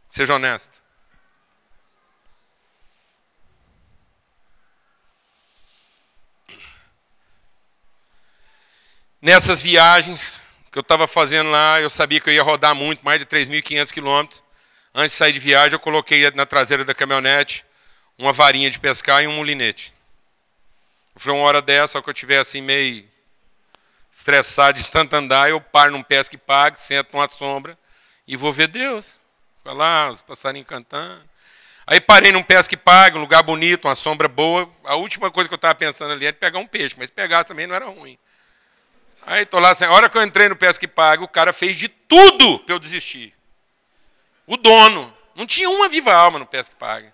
[0.09, 0.81] Seja honesto.
[9.21, 13.19] Nessas viagens que eu estava fazendo lá, eu sabia que eu ia rodar muito, mais
[13.19, 14.45] de 3.500 quilômetros.
[14.95, 17.67] Antes de sair de viagem, eu coloquei na traseira da caminhonete
[18.17, 19.93] uma varinha de pescar e um mulinete.
[21.17, 23.09] Foi uma hora dessa, só que eu estiver assim meio
[24.11, 27.79] estressado de tanto andar, eu paro num pesca e pague, sento numa sombra
[28.27, 29.21] e vou ver Deus.
[29.65, 31.23] Vai lá, os passarinhos cantando.
[31.87, 34.71] Aí parei num pesca e pague, um lugar bonito, uma sombra boa.
[34.85, 37.67] A última coisa que eu estava pensando ali era pegar um peixe, mas pegar também
[37.67, 38.19] não era ruim.
[39.25, 41.53] Aí estou lá, assim, a hora que eu entrei no pesca e pague, o cara
[41.53, 43.35] fez de tudo para eu desistir.
[44.47, 45.17] O dono.
[45.35, 47.13] Não tinha uma viva alma no pesca e pague.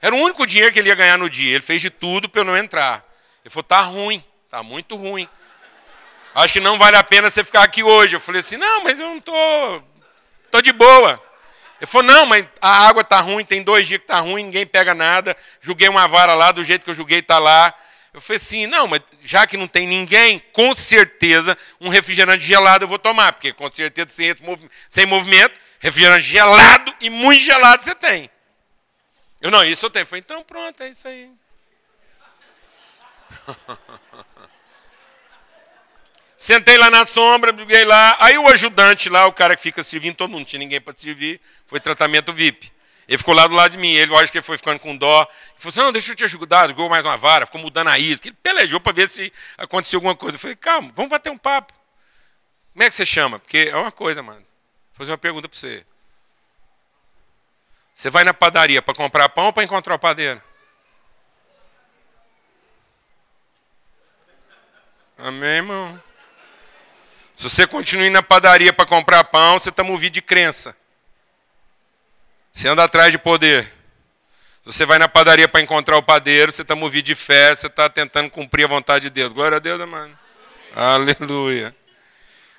[0.00, 1.54] Era o único dinheiro que ele ia ganhar no dia.
[1.54, 3.04] Ele fez de tudo para eu não entrar.
[3.46, 5.28] Ele falou, tá ruim, tá muito ruim.
[6.34, 8.16] Acho que não vale a pena você ficar aqui hoje.
[8.16, 9.32] Eu falei assim, não, mas eu não tô,
[10.50, 11.22] tô de boa.
[11.80, 14.66] Ele falou, não, mas a água tá ruim, tem dois dias que tá ruim, ninguém
[14.66, 15.36] pega nada.
[15.60, 17.72] Joguei uma vara lá, do jeito que eu joguei tá lá.
[18.12, 22.82] Eu falei assim, não, mas já que não tem ninguém, com certeza um refrigerante gelado
[22.82, 24.34] eu vou tomar, porque com certeza sem,
[24.88, 28.28] sem movimento, refrigerante gelado e muito gelado você tem.
[29.40, 30.02] Eu não, isso eu tenho.
[30.02, 31.30] Eu falei, então pronto, é isso aí.
[36.36, 38.16] Sentei lá na sombra, briguei lá.
[38.20, 40.94] Aí o ajudante lá, o cara que fica servindo, todo mundo, não tinha ninguém para
[40.96, 42.70] servir, foi tratamento VIP.
[43.08, 43.92] Ele ficou lá do lado de mim.
[43.92, 45.22] Ele, lógico que ele foi ficando com dó.
[45.22, 46.68] Ele falou assim: não, deixa eu te ajudar.
[46.68, 48.28] Jogou mais uma vara, ficou mudando a isca.
[48.28, 50.36] Ele pelejou para ver se aconteceu alguma coisa.
[50.36, 51.72] Eu falei: calma, vamos bater um papo.
[52.72, 53.38] Como é que você chama?
[53.38, 54.40] Porque é uma coisa, mano.
[54.40, 55.86] Vou fazer uma pergunta para você.
[57.94, 60.42] Você vai na padaria para comprar pão ou para encontrar o padeiro?
[65.18, 66.02] Amém, irmão?
[67.34, 70.76] Se você continua indo na padaria para comprar pão, você está movido de crença.
[72.52, 73.64] Você anda atrás de poder.
[74.62, 77.66] Se você vai na padaria para encontrar o padeiro, você está movido de fé, você
[77.66, 79.32] está tentando cumprir a vontade de Deus.
[79.32, 80.18] Glória a Deus, mano.
[80.74, 81.74] Aleluia.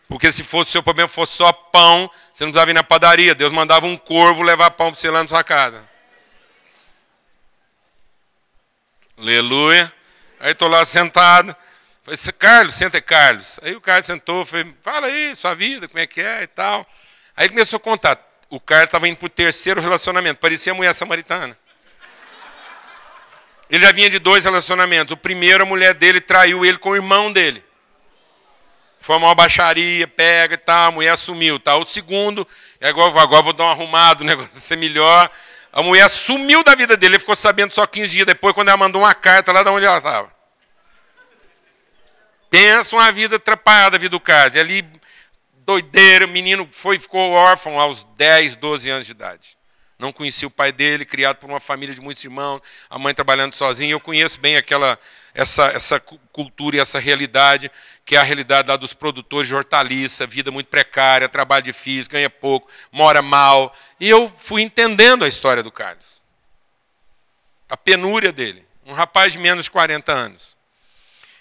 [0.07, 3.35] Porque se fosse o seu problema fosse só pão, você não precisava ir na padaria.
[3.35, 5.87] Deus mandava um corvo levar pão para você lá na sua casa.
[9.17, 9.91] Aleluia.
[10.39, 11.55] Aí estou lá sentado.
[12.07, 13.59] Falei, Carlos, senta aí, Carlos.
[13.61, 16.87] Aí o Carlos sentou, falei, fala aí, sua vida, como é que é e tal.
[17.35, 20.93] Aí ele começou a contar o cara estava indo para o terceiro relacionamento, parecia mulher
[20.93, 21.57] samaritana.
[23.69, 25.11] Ele já vinha de dois relacionamentos.
[25.11, 27.61] O primeiro, a mulher dele traiu ele com o irmão dele.
[29.01, 31.59] Foi uma baixaria, pega e tal, a mulher sumiu.
[31.59, 31.75] Tá?
[31.75, 32.47] O segundo,
[32.81, 35.29] agora, agora vou dar um arrumado, o negócio ser melhor.
[35.73, 38.77] A mulher sumiu da vida dele, ele ficou sabendo só 15 dias depois, quando ela
[38.77, 40.36] mandou uma carta lá de onde ela estava.
[42.57, 44.57] Pensa uma vida atrapalhada, a vida do cara.
[44.57, 44.83] E ali
[45.59, 49.55] doideira, o menino foi, ficou órfão aos 10, 12 anos de idade.
[49.99, 53.53] Não conhecia o pai dele, criado por uma família de muitos irmãos, a mãe trabalhando
[53.53, 53.91] sozinha.
[53.91, 54.97] Eu conheço bem aquela
[55.35, 57.69] essa, essa cultura e essa realidade,
[58.03, 62.29] que é a realidade lá dos produtores de hortaliça, vida muito precária, trabalho difícil, ganha
[62.29, 63.71] pouco, mora mal.
[63.99, 66.23] E eu fui entendendo a história do Carlos.
[67.69, 68.65] A penúria dele.
[68.83, 70.56] Um rapaz de menos de 40 anos.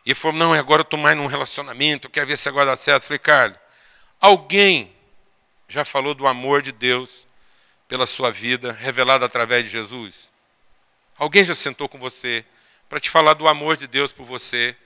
[0.06, 2.76] E falou: Não, agora eu estou mais num relacionamento, eu quero ver se agora dá
[2.76, 3.02] certo.
[3.02, 3.58] Eu falei: Carlos,
[4.20, 4.94] Alguém
[5.68, 7.26] já falou do amor de Deus
[7.88, 10.32] pela sua vida, revelado através de Jesus?
[11.16, 12.44] Alguém já sentou com você
[12.88, 14.76] para te falar do amor de Deus por você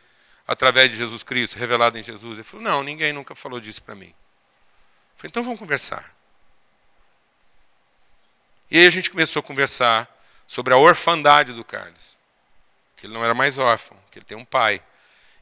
[0.46, 2.38] através de Jesus Cristo, revelado em Jesus?
[2.38, 4.08] Ele falou: Não, ninguém nunca falou disso para mim.
[4.08, 6.14] Eu falei: Então vamos conversar.
[8.70, 10.08] E aí a gente começou a conversar
[10.46, 12.16] sobre a orfandade do Carlos.
[12.96, 14.82] Que ele não era mais órfão, que ele tem um pai.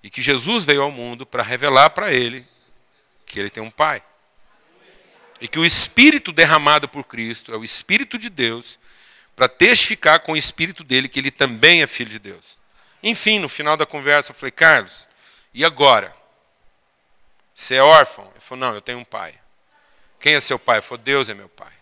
[0.09, 2.43] E que Jesus veio ao mundo para revelar para ele
[3.27, 4.03] que ele tem um pai.
[5.39, 8.79] E que o Espírito derramado por Cristo é o Espírito de Deus
[9.37, 12.59] para testificar com o Espírito dele que ele também é filho de Deus.
[13.03, 15.07] Enfim, no final da conversa, eu falei, Carlos,
[15.53, 16.17] e agora?
[17.55, 18.31] Você é órfão?
[18.31, 19.35] Ele falou, não, eu tenho um pai.
[20.19, 20.77] Quem é seu pai?
[20.77, 21.73] Ele falou, Deus é meu pai.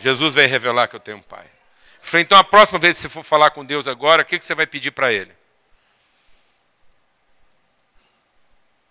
[0.00, 1.46] Jesus veio revelar que eu tenho um pai.
[1.46, 4.36] Eu falei, então a próxima vez que você for falar com Deus agora, o que
[4.36, 5.30] você vai pedir para ele?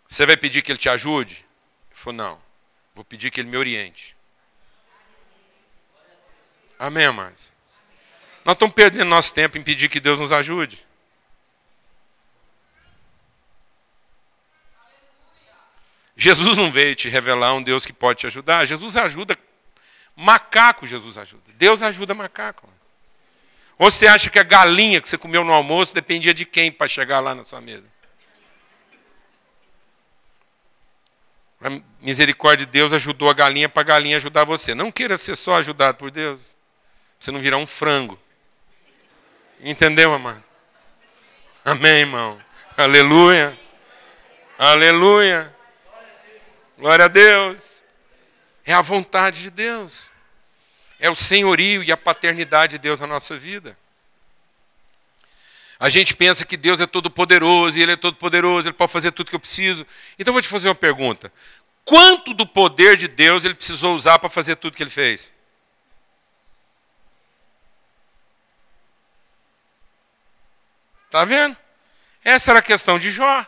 [0.07, 1.45] Você vai pedir que ele te ajude?
[1.91, 2.41] falou: não,
[2.93, 4.15] vou pedir que ele me oriente.
[6.77, 7.51] Amém, amados?
[8.43, 10.85] Nós estamos perdendo nosso tempo em pedir que Deus nos ajude.
[16.17, 18.65] Jesus não veio te revelar um Deus que pode te ajudar.
[18.65, 19.37] Jesus ajuda
[20.15, 21.51] macaco, Jesus ajuda.
[21.55, 22.69] Deus ajuda macaco.
[23.77, 26.87] Ou você acha que a galinha que você comeu no almoço dependia de quem para
[26.87, 27.94] chegar lá na sua mesa?
[31.65, 34.75] A misericórdia de Deus ajudou a galinha para a galinha ajudar você.
[34.75, 36.55] Não queira ser só ajudado por Deus.
[37.19, 38.19] Você não virar um frango.
[39.59, 40.43] Entendeu, amado?
[41.65, 42.39] Amém, irmão.
[42.77, 43.59] Aleluia.
[44.59, 45.51] Aleluia.
[46.77, 47.83] Glória a Deus.
[48.63, 50.11] É a vontade de Deus.
[50.99, 53.75] É o senhorio e a paternidade de Deus na nossa vida.
[55.79, 58.91] A gente pensa que Deus é todo poderoso, e Ele é todo poderoso, Ele pode
[58.91, 59.85] fazer tudo que eu preciso.
[60.17, 61.31] Então eu vou te fazer uma pergunta.
[61.85, 65.31] Quanto do poder de Deus ele precisou usar para fazer tudo que ele fez?
[71.05, 71.55] Está vendo?
[72.23, 73.45] Essa era a questão de Jó.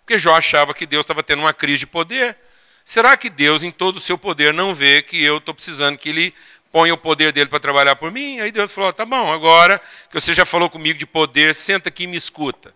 [0.00, 2.36] Porque Jó achava que Deus estava tendo uma crise de poder.
[2.84, 6.08] Será que Deus, em todo o seu poder, não vê que eu estou precisando que
[6.08, 6.34] ele
[6.72, 8.40] ponha o poder dele para trabalhar por mim?
[8.40, 12.04] Aí Deus falou: tá bom, agora que você já falou comigo de poder, senta aqui
[12.04, 12.74] e me escuta.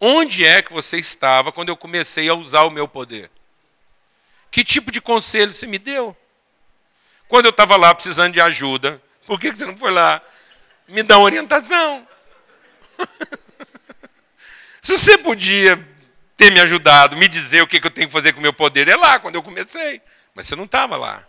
[0.00, 3.30] Onde é que você estava quando eu comecei a usar o meu poder?
[4.50, 6.14] Que tipo de conselho você me deu?
[7.28, 10.20] Quando eu estava lá precisando de ajuda, por que você não foi lá
[10.88, 12.06] me dar uma orientação?
[14.82, 15.82] Se você podia
[16.36, 18.86] ter me ajudado, me dizer o que eu tenho que fazer com o meu poder,
[18.88, 20.02] é lá, quando eu comecei.
[20.34, 21.26] Mas você não estava lá.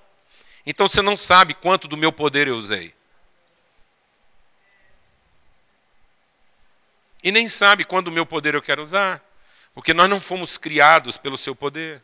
[0.65, 2.93] Então você não sabe quanto do meu poder eu usei.
[7.23, 9.23] E nem sabe quando o meu poder eu quero usar.
[9.73, 12.01] Porque nós não fomos criados pelo seu poder.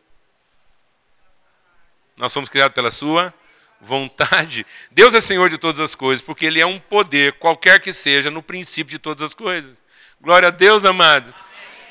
[2.18, 3.34] Nós somos criados pela sua
[3.80, 4.66] vontade.
[4.92, 8.30] Deus é Senhor de todas as coisas, porque Ele é um poder, qualquer que seja,
[8.30, 9.82] no princípio de todas as coisas.
[10.20, 11.34] Glória a Deus, amado.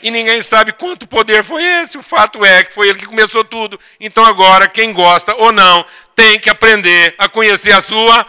[0.03, 1.99] E ninguém sabe quanto poder foi esse.
[1.99, 3.79] O fato é que foi Ele que começou tudo.
[3.99, 5.85] Então agora, quem gosta ou não,
[6.15, 8.27] tem que aprender a conhecer a sua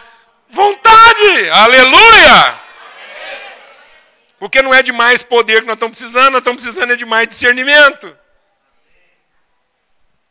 [0.48, 1.48] vontade.
[1.50, 2.60] Aleluia!
[4.38, 7.04] Porque não é de mais poder que nós estamos precisando, nós estamos precisando é de
[7.04, 8.16] mais discernimento.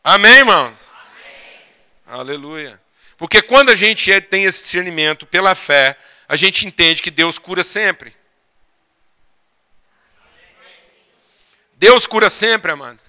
[0.04, 0.94] Amém, irmãos?
[2.08, 2.20] Amém.
[2.20, 2.82] Aleluia.
[3.18, 5.96] Porque quando a gente é, tem esse discernimento pela fé,
[6.28, 8.14] a gente entende que Deus cura sempre.
[11.82, 13.00] Deus cura sempre, amado.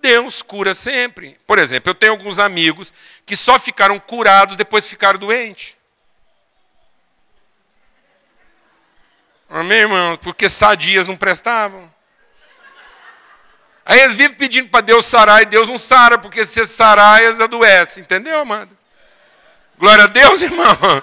[0.00, 1.38] Deus cura sempre.
[1.46, 2.90] Por exemplo, eu tenho alguns amigos
[3.26, 5.76] que só ficaram curados depois ficaram doentes.
[9.50, 10.16] Amém, irmão?
[10.16, 11.92] Porque sadias não prestavam.
[13.84, 17.38] Aí eles vivem pedindo para Deus sarar e Deus não sara, porque se sarar, eles
[17.38, 18.02] adoecem.
[18.02, 18.74] Entendeu, amado?
[19.76, 21.02] Glória a Deus, irmão.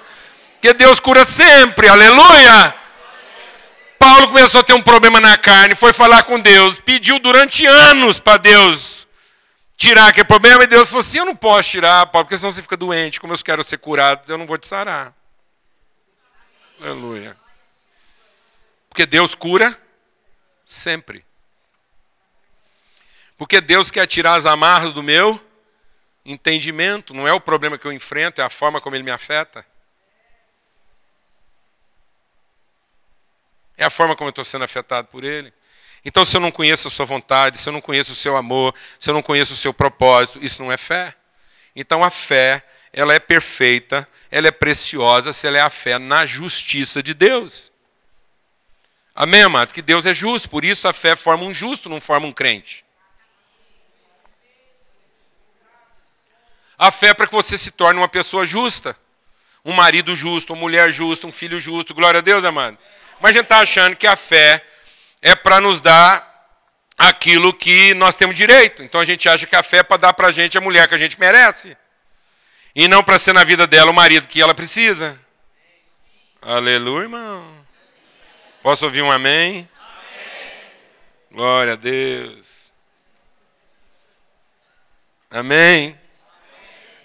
[0.60, 2.85] Que Deus cura sempre, aleluia.
[3.98, 8.20] Paulo começou a ter um problema na carne, foi falar com Deus, pediu durante anos
[8.20, 9.08] para Deus
[9.78, 12.62] tirar aquele problema, e Deus falou assim: Eu não posso tirar, Paulo, porque senão você
[12.62, 13.20] fica doente.
[13.20, 15.14] Como eu quero ser curado, eu não vou te sarar.
[16.80, 17.38] Aleluia.
[18.90, 19.78] Porque Deus cura
[20.64, 21.26] sempre.
[23.38, 25.42] Porque Deus quer tirar as amarras do meu
[26.26, 29.66] entendimento, não é o problema que eu enfrento, é a forma como ele me afeta.
[33.78, 35.54] É a forma como eu estou sendo afetado por ele.
[36.04, 38.76] Então, se eu não conheço a sua vontade, se eu não conheço o seu amor,
[39.00, 41.16] se eu não conheço o seu propósito, isso não é fé.
[41.76, 42.64] Então, a fé,
[42.94, 47.72] ela é perfeita, ela é preciosa se ela é a fé na justiça de Deus.
[49.16, 49.74] Amém, amado?
[49.74, 52.86] Que Deus é justo, por isso a fé forma um justo, não forma um crente.
[56.78, 58.96] A fé é para que você se torne uma pessoa justa.
[59.64, 61.94] Um marido justo, uma mulher justa, um filho justo.
[61.94, 62.78] Glória a Deus, amado.
[63.20, 64.64] Mas a gente está achando que a fé
[65.22, 66.36] é para nos dar
[66.98, 68.84] aquilo que nós temos direito.
[68.84, 70.88] Então a gente acha que a fé é para dar para a gente a mulher
[70.88, 71.78] que a gente merece.
[72.76, 75.20] E não para ser na vida dela o marido que ela precisa.
[76.42, 77.66] Aleluia, irmão.
[78.62, 79.52] Posso ouvir um amém?
[79.52, 79.70] amém?
[81.32, 82.72] Glória a Deus.
[85.32, 85.98] Amém.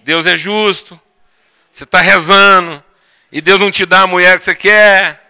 [0.01, 1.01] Deus é justo.
[1.71, 2.83] Você está rezando
[3.31, 5.30] e Deus não te dá a mulher que você quer.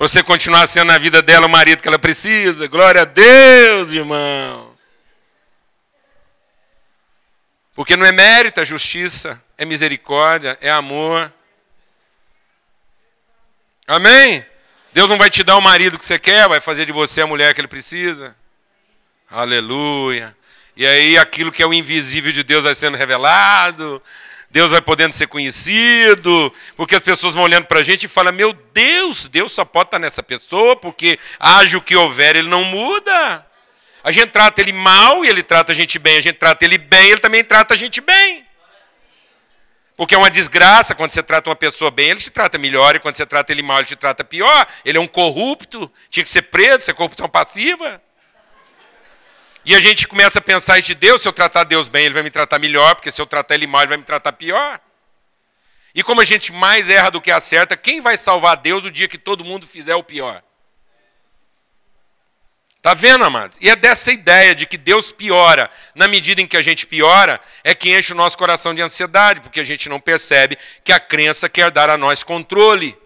[0.00, 2.66] Você continuar sendo na vida dela o marido que ela precisa.
[2.66, 4.74] Glória a Deus, irmão.
[7.74, 11.30] Porque não é mérito, é justiça, é misericórdia, é amor.
[13.86, 14.42] Amém?
[14.90, 17.26] Deus não vai te dar o marido que você quer, vai fazer de você a
[17.26, 18.34] mulher que ele precisa.
[19.28, 20.34] Aleluia.
[20.74, 24.02] E aí aquilo que é o invisível de Deus vai sendo revelado,
[24.50, 28.32] Deus vai podendo ser conhecido, porque as pessoas vão olhando para a gente e falam:
[28.32, 32.64] Meu Deus, Deus só pode estar nessa pessoa, porque haja o que houver, ele não
[32.64, 33.46] muda.
[34.02, 36.78] A gente trata ele mal e ele trata a gente bem, a gente trata ele
[36.78, 38.44] bem, ele também trata a gente bem.
[39.96, 42.98] Porque é uma desgraça quando você trata uma pessoa bem, ele te trata melhor, e
[42.98, 44.66] quando você trata ele mal, ele te trata pior.
[44.84, 48.02] Ele é um corrupto, tinha que ser preso, isso é corrupção passiva.
[49.70, 52.14] E a gente começa a pensar isso de Deus, se eu tratar Deus bem, ele
[52.14, 54.80] vai me tratar melhor, porque se eu tratar ele mal, ele vai me tratar pior.
[55.94, 59.06] E como a gente mais erra do que acerta, quem vai salvar Deus o dia
[59.06, 60.42] que todo mundo fizer o pior?
[62.82, 63.58] Tá vendo, amados?
[63.60, 67.40] E é dessa ideia de que Deus piora, na medida em que a gente piora,
[67.62, 70.98] é que enche o nosso coração de ansiedade, porque a gente não percebe que a
[70.98, 72.98] crença quer dar a nós controle,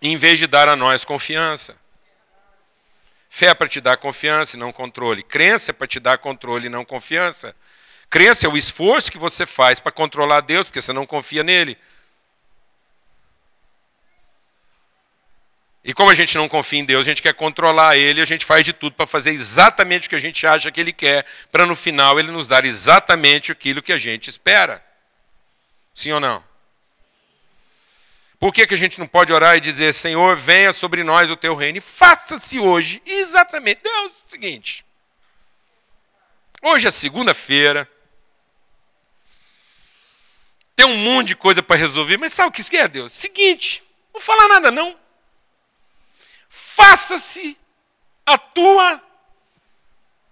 [0.00, 1.82] em vez de dar a nós confiança.
[3.36, 5.20] Fé é para te dar confiança e não controle.
[5.20, 7.52] Crença é para te dar controle e não confiança.
[8.08, 11.76] Crença é o esforço que você faz para controlar Deus, porque você não confia nele.
[15.82, 18.44] E como a gente não confia em Deus, a gente quer controlar Ele, a gente
[18.44, 21.66] faz de tudo para fazer exatamente o que a gente acha que Ele quer, para
[21.66, 24.80] no final Ele nos dar exatamente aquilo que a gente espera.
[25.92, 26.53] Sim ou não?
[28.44, 31.36] Por que, que a gente não pode orar e dizer, Senhor, venha sobre nós o
[31.36, 33.80] teu reino e faça-se hoje exatamente.
[33.82, 34.84] Deus, é o seguinte.
[36.60, 37.90] Hoje é segunda-feira.
[40.76, 43.14] Tem um monte de coisa para resolver, mas sabe o que isso é, Deus?
[43.14, 43.82] Seguinte,
[44.12, 44.94] não vou falar nada não.
[46.46, 47.58] Faça-se
[48.26, 49.02] a tua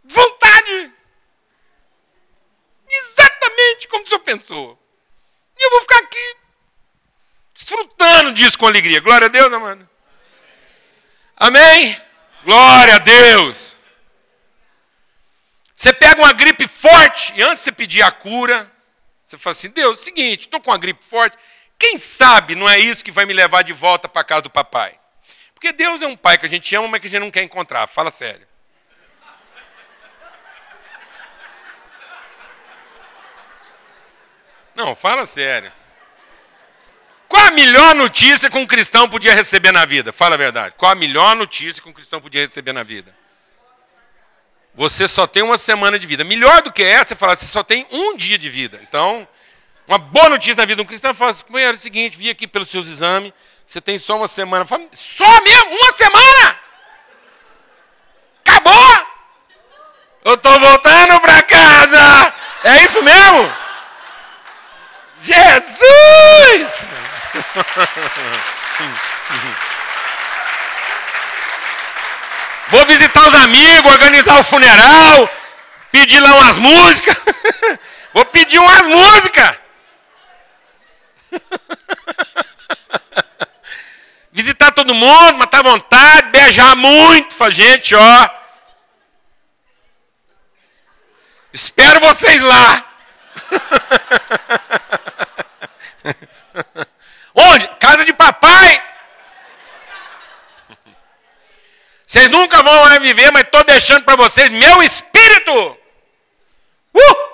[0.05, 0.93] vontade.
[2.91, 4.79] Exatamente como o Senhor pensou.
[5.57, 6.42] E eu vou ficar aqui
[7.63, 9.01] desfrutando disso com alegria.
[9.01, 9.89] Glória a Deus, amado.
[11.37, 11.97] Amém?
[12.45, 13.77] Glória a Deus.
[15.75, 18.71] Você pega uma gripe forte e antes de você pedir a cura,
[19.25, 21.37] Você fala assim: Deus, seguinte, estou com uma gripe forte.
[21.79, 24.99] Quem sabe não é isso que vai me levar de volta para casa do papai?
[25.55, 27.43] Porque Deus é um pai que a gente ama, mas que a gente não quer
[27.43, 27.87] encontrar.
[27.87, 28.47] Fala sério.
[34.75, 35.73] Não, fala sério.
[37.33, 40.13] Qual a melhor notícia que um cristão podia receber na vida?
[40.13, 40.75] Fala a verdade.
[40.77, 43.11] Qual a melhor notícia que um cristão podia receber na vida?
[44.75, 46.25] Você só tem uma semana de vida.
[46.25, 48.79] Melhor do que essa, você fala, você só tem um dia de vida.
[48.83, 49.27] Então,
[49.89, 52.47] uma boa notícia na vida de um cristão, fala assim, é o seguinte, vi aqui
[52.47, 53.33] pelos seus exames,
[53.65, 54.67] você tem só uma semana.
[54.67, 55.71] Fala, só mesmo?
[55.71, 56.59] Uma semana?
[58.45, 59.07] Acabou?
[60.27, 62.35] Eu estou voltando para casa.
[62.65, 63.51] É isso mesmo?
[65.23, 66.85] Jesus!
[72.69, 75.29] Vou visitar os amigos, organizar o funeral,
[75.91, 77.17] pedir lá umas músicas.
[78.15, 79.57] Vou pedir umas músicas.
[84.33, 88.31] Visitar todo mundo, matar vontade, beijar muito, gente, ó.
[91.53, 92.85] Espero vocês lá.
[97.35, 97.67] Onde?
[97.77, 98.93] Casa de papai.
[102.07, 105.79] Vocês nunca vão lá viver, mas estou deixando para vocês meu espírito.
[106.95, 107.33] Uh!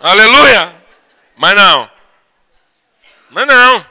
[0.00, 0.74] Aleluia!
[1.36, 1.90] Mas não.
[3.28, 3.86] Mas não.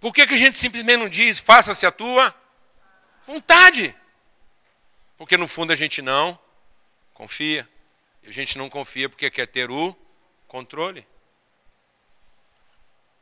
[0.00, 2.34] Por que, que a gente simplesmente não diz, faça-se a tua
[3.26, 3.94] vontade?
[5.16, 6.38] Porque no fundo a gente não
[7.12, 7.68] confia.
[8.22, 9.94] E a gente não confia porque quer ter o
[10.48, 11.06] controle.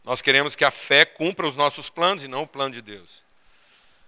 [0.05, 3.23] Nós queremos que a fé cumpra os nossos planos e não o plano de Deus.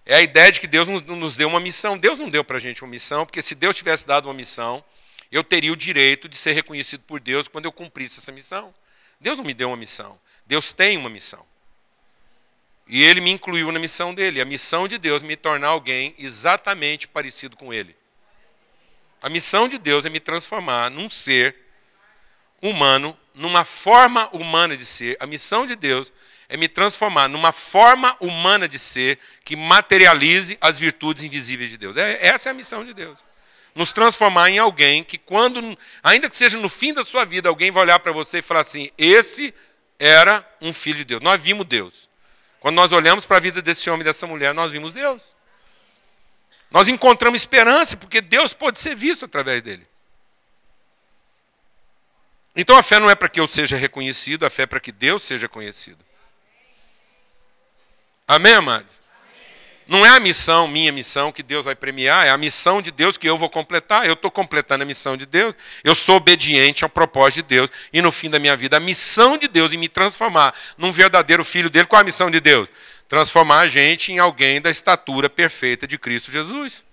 [0.04, 1.96] É a ideia de que Deus nos deu uma missão.
[1.96, 4.84] Deus não deu para a gente uma missão, porque se Deus tivesse dado uma missão,
[5.30, 8.74] eu teria o direito de ser reconhecido por Deus quando eu cumprisse essa missão.
[9.20, 10.18] Deus não me deu uma missão.
[10.46, 11.44] Deus tem uma missão.
[12.86, 14.40] E ele me incluiu na missão dele.
[14.40, 17.96] A missão de Deus é me tornar alguém exatamente parecido com ele.
[19.22, 21.56] A missão de Deus é me transformar num ser
[22.60, 25.16] humano, numa forma humana de ser.
[25.20, 26.12] A missão de Deus
[26.48, 31.96] é me transformar numa forma humana de ser que materialize as virtudes invisíveis de Deus.
[31.96, 33.24] É, essa é a missão de Deus.
[33.74, 37.72] Nos transformar em alguém que, quando, ainda que seja no fim da sua vida, alguém
[37.72, 39.52] vai olhar para você e falar assim: esse
[39.98, 41.20] era um filho de Deus.
[41.22, 42.08] Nós vimos Deus.
[42.60, 45.34] Quando nós olhamos para a vida desse homem e dessa mulher, nós vimos Deus.
[46.70, 49.86] Nós encontramos esperança, porque Deus pode ser visto através dele.
[52.56, 54.92] Então a fé não é para que eu seja reconhecido, a fé é para que
[54.92, 56.04] Deus seja conhecido.
[58.26, 59.04] Amém, amados?
[59.86, 63.18] Não é a missão, minha missão, que Deus vai premiar, é a missão de Deus
[63.18, 64.06] que eu vou completar.
[64.06, 68.00] Eu estou completando a missão de Deus, eu sou obediente ao propósito de Deus, e
[68.00, 71.68] no fim da minha vida, a missão de Deus em me transformar num verdadeiro filho
[71.68, 72.70] dele, qual a missão de Deus?
[73.08, 76.84] transformar a gente em alguém da estatura perfeita de Cristo Jesus.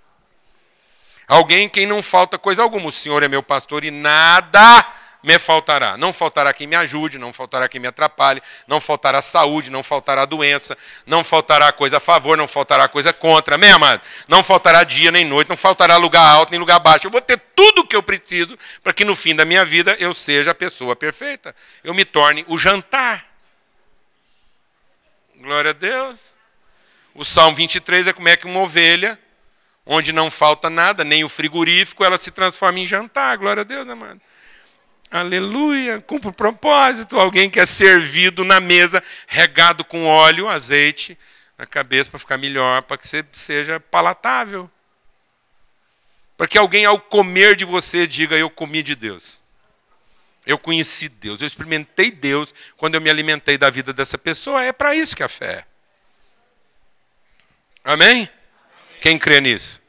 [1.27, 2.87] Alguém em quem não falta coisa alguma.
[2.87, 4.85] O Senhor é meu pastor e nada
[5.23, 5.97] me faltará.
[5.97, 10.25] Não faltará quem me ajude, não faltará quem me atrapalhe, não faltará saúde, não faltará
[10.25, 13.55] doença, não faltará coisa a favor, não faltará coisa contra.
[13.55, 14.01] Amém, amado?
[14.27, 17.07] Não faltará dia nem noite, não faltará lugar alto nem lugar baixo.
[17.07, 19.95] Eu vou ter tudo o que eu preciso para que no fim da minha vida
[19.99, 21.55] eu seja a pessoa perfeita.
[21.83, 23.25] Eu me torne o jantar.
[25.37, 26.33] Glória a Deus.
[27.13, 29.19] O Salmo 23 é como é que uma ovelha,
[29.85, 33.37] onde não falta nada, nem o frigorífico, ela se transforma em jantar.
[33.37, 34.21] Glória a Deus, amado.
[35.11, 35.99] Aleluia.
[35.99, 37.19] Cumpre o propósito.
[37.19, 41.17] Alguém que é servido na mesa, regado com óleo, azeite
[41.57, 44.71] na cabeça para ficar melhor, para que você seja palatável.
[46.37, 49.41] Para que alguém, ao comer de você, diga: Eu comi de Deus.
[50.45, 54.63] Eu conheci Deus, eu experimentei Deus quando eu me alimentei da vida dessa pessoa.
[54.63, 55.65] É para isso que a fé é.
[57.83, 58.07] Amém?
[58.07, 58.29] Amém?
[59.01, 59.80] Quem crê nisso?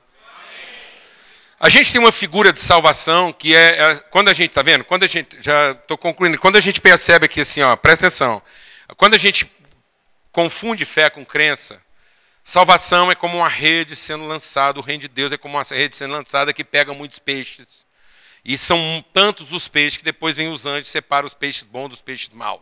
[1.63, 4.83] A gente tem uma figura de salvação que é, é quando a gente está vendo,
[4.83, 8.43] quando a gente já estou concluindo, quando a gente percebe aqui assim, ó, presta atenção,
[8.97, 9.49] quando a gente
[10.33, 11.81] confunde fé com crença,
[12.43, 15.95] salvação é como uma rede sendo lançada, o reino de Deus é como uma rede
[15.95, 17.87] sendo lançada que pega muitos peixes.
[18.45, 21.91] E são tantos os peixes que depois vem os anjos e separam os peixes bons
[21.91, 22.61] dos peixes maus.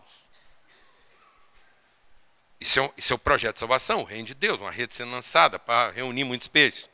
[2.61, 4.95] Isso é, um, isso é o projeto de salvação, o reino de Deus, uma rede
[4.95, 6.91] sendo lançada para reunir muitos peixes.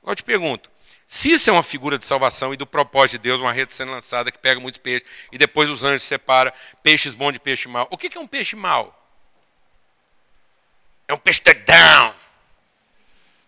[0.00, 0.70] Agora eu te pergunto,
[1.08, 3.90] se isso é uma figura de salvação e do propósito de Deus, uma rede sendo
[3.90, 6.52] lançada que pega muitos peixes e depois os anjos separam
[6.82, 8.94] peixes bons de peixe mau, o que é um peixe mau?
[11.08, 12.14] É um peixe down.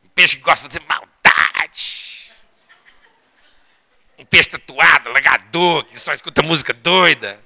[0.02, 1.10] Um peixe que gosta de fazer maldade
[4.20, 7.42] um peixe tatuado, lagador, que só escuta música doida,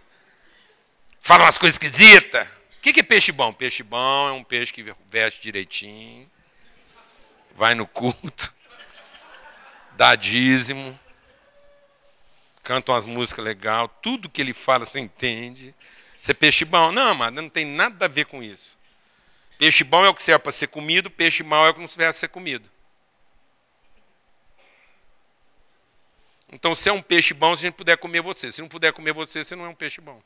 [1.20, 2.48] fala umas coisas esquisitas.
[2.48, 3.52] O que é peixe bom?
[3.52, 6.28] Peixe bom é um peixe que veste direitinho,
[7.54, 8.52] vai no culto,
[9.96, 10.98] dá dízimo,
[12.62, 15.74] canta umas músicas legais, tudo que ele fala você entende.
[16.20, 16.90] Você é peixe bom?
[16.90, 18.78] Não, amado, não tem nada a ver com isso.
[19.58, 21.88] Peixe bom é o que serve para ser comido, peixe mau é o que não
[21.88, 22.70] serve para ser comido.
[26.50, 28.50] Então, se é um peixe bom, se a gente puder comer você.
[28.50, 30.22] Se não puder comer você, você não é um peixe bom.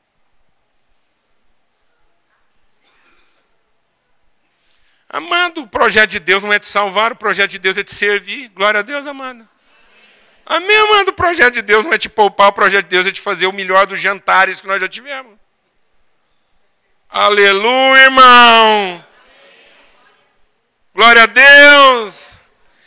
[5.08, 7.94] Amado, o projeto de Deus não é te salvar, o projeto de Deus é te
[7.94, 8.48] servir.
[8.50, 9.48] Glória a Deus, amado.
[10.51, 11.09] Amém, amado.
[11.09, 13.46] O projeto de Deus não é te poupar, o projeto de Deus é te fazer
[13.46, 15.34] o melhor dos jantares que nós já tivemos.
[17.11, 19.05] Aleluia, irmão.
[20.94, 22.38] Glória a Deus.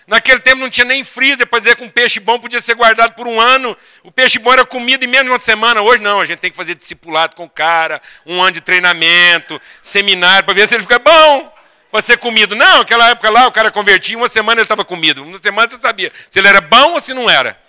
[0.07, 3.13] Naquele tempo não tinha nem freezer para dizer que um peixe bom podia ser guardado
[3.13, 3.77] por um ano.
[4.03, 5.83] O peixe bom era comido em menos de uma semana.
[5.83, 9.61] Hoje não, a gente tem que fazer discipulado com o cara, um ano de treinamento,
[9.83, 11.60] seminário, para ver se ele fica bom
[11.91, 12.55] para ser comido.
[12.55, 15.23] Não, aquela época lá o cara convertia, uma semana ele estava comido.
[15.23, 17.59] Uma semana você sabia se ele era bom ou se não era.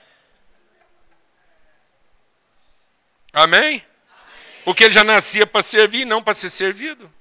[3.33, 3.85] Amém?
[4.65, 7.13] Porque ele já nascia para servir, não para ser servido.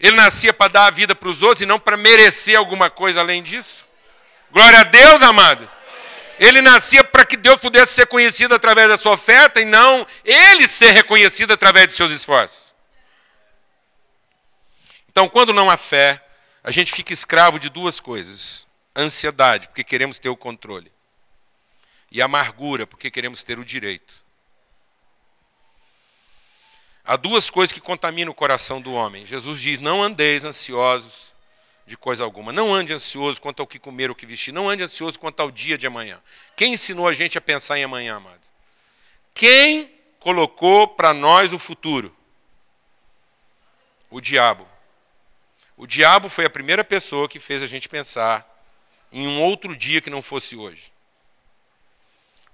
[0.00, 3.20] Ele nascia para dar a vida para os outros e não para merecer alguma coisa
[3.20, 3.86] além disso.
[4.50, 5.68] Glória a Deus, amados.
[6.38, 10.66] Ele nascia para que Deus pudesse ser conhecido através da sua oferta e não ele
[10.66, 12.63] ser reconhecido através dos seus esforços.
[15.14, 16.20] Então, quando não há fé,
[16.64, 20.90] a gente fica escravo de duas coisas: ansiedade, porque queremos ter o controle,
[22.10, 24.24] e amargura, porque queremos ter o direito.
[27.04, 29.24] Há duas coisas que contaminam o coração do homem.
[29.24, 31.32] Jesus diz: Não andeis ansiosos
[31.86, 32.52] de coisa alguma.
[32.52, 34.50] Não ande ansioso quanto ao que comer ou que vestir.
[34.50, 36.20] Não ande ansioso quanto ao dia de amanhã.
[36.56, 38.50] Quem ensinou a gente a pensar em amanhã, amados?
[39.32, 42.12] Quem colocou para nós o futuro?
[44.10, 44.73] O diabo.
[45.76, 48.48] O diabo foi a primeira pessoa que fez a gente pensar
[49.12, 50.92] em um outro dia que não fosse hoje.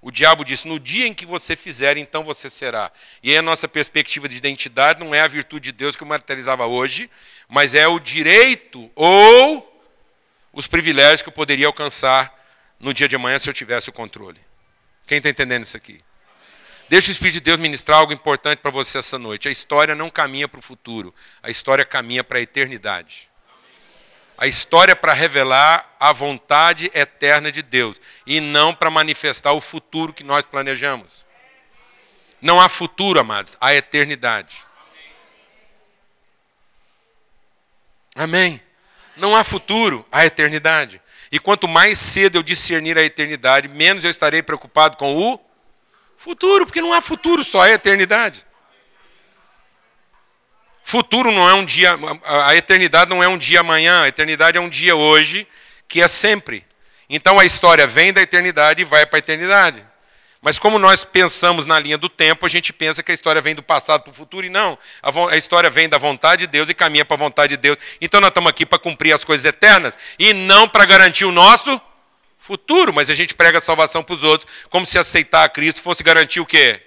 [0.03, 2.91] O diabo disse: no dia em que você fizer, então você será.
[3.23, 6.07] E aí a nossa perspectiva de identidade não é a virtude de Deus que o
[6.07, 7.11] materializava hoje,
[7.49, 9.66] mas é o direito ou
[10.53, 12.35] os privilégios que eu poderia alcançar
[12.79, 14.41] no dia de amanhã se eu tivesse o controle.
[15.07, 16.01] Quem está entendendo isso aqui?
[16.91, 19.49] Deixa o Espírito de Deus ministrar algo importante para você essa noite.
[19.49, 23.30] A história não caminha para o futuro, a história caminha para a eternidade
[24.41, 30.14] a história para revelar a vontade eterna de Deus e não para manifestar o futuro
[30.14, 31.26] que nós planejamos.
[32.41, 34.64] Não há futuro, amados, há eternidade.
[38.14, 38.59] Amém.
[39.14, 41.03] Não há futuro, há eternidade.
[41.30, 45.38] E quanto mais cedo eu discernir a eternidade, menos eu estarei preocupado com o
[46.21, 48.45] futuro, porque não há futuro, só há eternidade.
[50.83, 54.61] Futuro não é um dia, a eternidade não é um dia amanhã, a eternidade é
[54.61, 55.49] um dia hoje,
[55.89, 56.66] que é sempre.
[57.09, 59.83] Então a história vem da eternidade e vai para a eternidade.
[60.43, 63.55] Mas como nós pensamos na linha do tempo, a gente pensa que a história vem
[63.55, 64.79] do passado para o futuro, e não.
[65.03, 67.79] A, a, história vem da vontade de Deus e caminha para a vontade de Deus.
[67.99, 71.81] Então nós estamos aqui para cumprir as coisas eternas e não para garantir o nosso
[72.51, 72.92] futuro.
[72.92, 76.03] Mas a gente prega a salvação para os outros, como se aceitar a Cristo fosse
[76.03, 76.82] garantir o quê?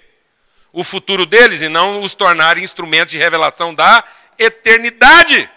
[0.74, 4.02] o futuro deles e não os tornar instrumentos de revelação da
[4.36, 5.48] eternidade.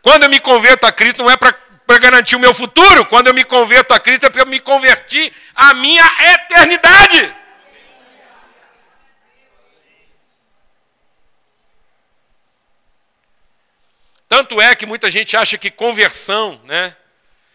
[0.00, 3.04] Quando eu me converto a Cristo, não é para garantir o meu futuro.
[3.04, 6.02] Quando eu me converto a Cristo, é para me convertir à minha
[6.32, 7.36] eternidade.
[14.26, 16.96] Tanto é que muita gente acha que conversão né,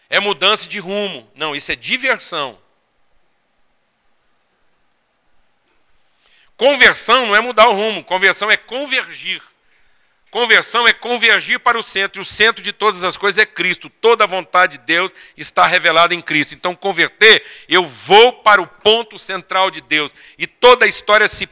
[0.10, 1.30] é mudança de rumo.
[1.36, 2.60] Não, isso é diversão.
[6.58, 9.41] Conversão não é mudar o rumo, conversão é convergir.
[10.36, 13.90] Conversão é convergir para o centro, e o centro de todas as coisas é Cristo.
[13.90, 16.54] Toda a vontade de Deus está revelada em Cristo.
[16.54, 20.12] Então, converter, eu vou para o ponto central de Deus.
[20.38, 21.48] E toda a história se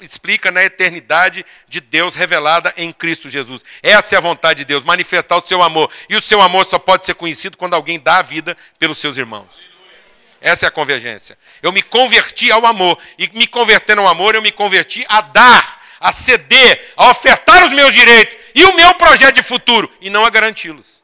[0.00, 3.64] explica na eternidade de Deus revelada em Cristo Jesus.
[3.80, 5.88] Essa é a vontade de Deus, manifestar o seu amor.
[6.08, 9.16] E o seu amor só pode ser conhecido quando alguém dá a vida pelos seus
[9.16, 9.68] irmãos.
[10.40, 11.38] Essa é a convergência.
[11.62, 12.98] Eu me converti ao amor.
[13.16, 17.72] E me convertendo ao amor, eu me converti a dar, a ceder, a ofertar os
[17.72, 21.02] meus direitos e o meu projeto de futuro, e não a garanti-los.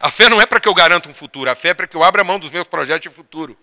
[0.00, 1.94] A fé não é para que eu garanta um futuro, a fé é para que
[1.94, 3.54] eu abra mão dos meus projetos de futuro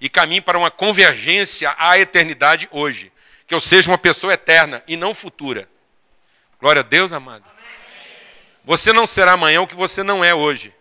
[0.00, 3.12] e caminhe para uma convergência à eternidade hoje.
[3.46, 5.68] Que eu seja uma pessoa eterna e não futura.
[6.60, 7.44] Glória a Deus, amado.
[8.64, 10.74] Você não será amanhã o que você não é hoje.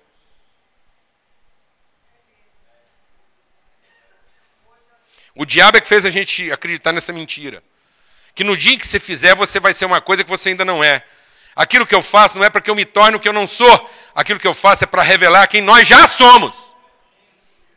[5.35, 7.61] O diabo é que fez a gente acreditar nessa mentira.
[8.33, 10.65] Que no dia em que você fizer, você vai ser uma coisa que você ainda
[10.65, 11.03] não é.
[11.55, 13.45] Aquilo que eu faço não é para que eu me torne o que eu não
[13.45, 13.89] sou.
[14.15, 16.73] Aquilo que eu faço é para revelar quem nós já somos.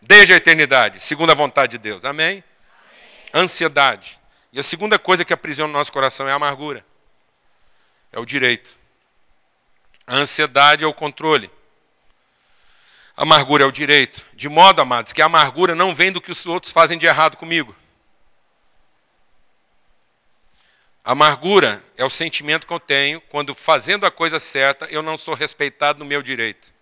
[0.01, 2.05] Desde a eternidade, segundo a vontade de Deus.
[2.05, 2.27] Amém?
[2.27, 2.45] Amém?
[3.35, 4.21] Ansiedade.
[4.53, 6.85] E a segunda coisa que aprisiona o nosso coração é a amargura.
[8.13, 8.79] É o direito.
[10.07, 11.51] A ansiedade é o controle.
[13.17, 14.25] A amargura é o direito.
[14.35, 17.37] De modo, amados, que a amargura não vem do que os outros fazem de errado
[17.37, 17.75] comigo.
[20.94, 25.19] A amargura é o sentimento que eu tenho quando, fazendo a coisa certa, eu não
[25.19, 26.73] sou respeitado no meu direito.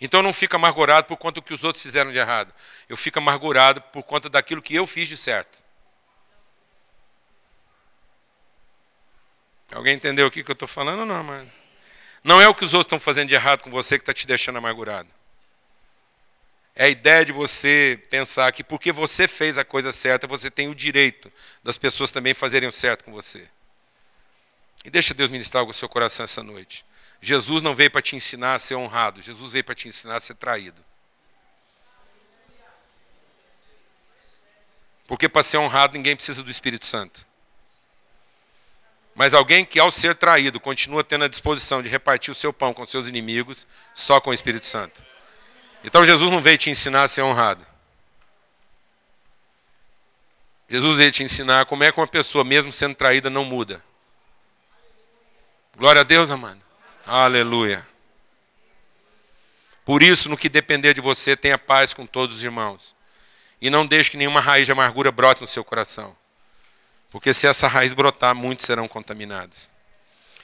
[0.00, 2.52] Então eu não fico amargurado por conta do que os outros fizeram de errado.
[2.88, 5.62] Eu fico amargurado por conta daquilo que eu fiz de certo.
[9.72, 11.04] Alguém entendeu o que eu estou falando?
[11.04, 11.50] Não, mano.
[12.22, 14.26] Não é o que os outros estão fazendo de errado com você que está te
[14.26, 15.08] deixando amargurado.
[16.74, 20.68] É a ideia de você pensar que porque você fez a coisa certa, você tem
[20.68, 21.30] o direito
[21.62, 23.46] das pessoas também fazerem o certo com você.
[24.84, 26.84] E deixa Deus ministrar o seu coração essa noite.
[27.20, 30.20] Jesus não veio para te ensinar a ser honrado, Jesus veio para te ensinar a
[30.20, 30.82] ser traído.
[35.06, 37.26] Porque para ser honrado ninguém precisa do Espírito Santo.
[39.14, 42.72] Mas alguém que, ao ser traído, continua tendo a disposição de repartir o seu pão
[42.72, 45.04] com seus inimigos, só com o Espírito Santo.
[45.84, 47.66] Então Jesus não veio te ensinar a ser honrado.
[50.68, 53.84] Jesus veio te ensinar como é que uma pessoa, mesmo sendo traída, não muda.
[55.76, 56.60] Glória a Deus, amado.
[57.06, 57.86] Aleluia.
[59.84, 62.94] Por isso, no que depender de você, tenha paz com todos os irmãos.
[63.60, 66.16] E não deixe que nenhuma raiz de amargura brote no seu coração.
[67.10, 69.70] Porque se essa raiz brotar, muitos serão contaminados.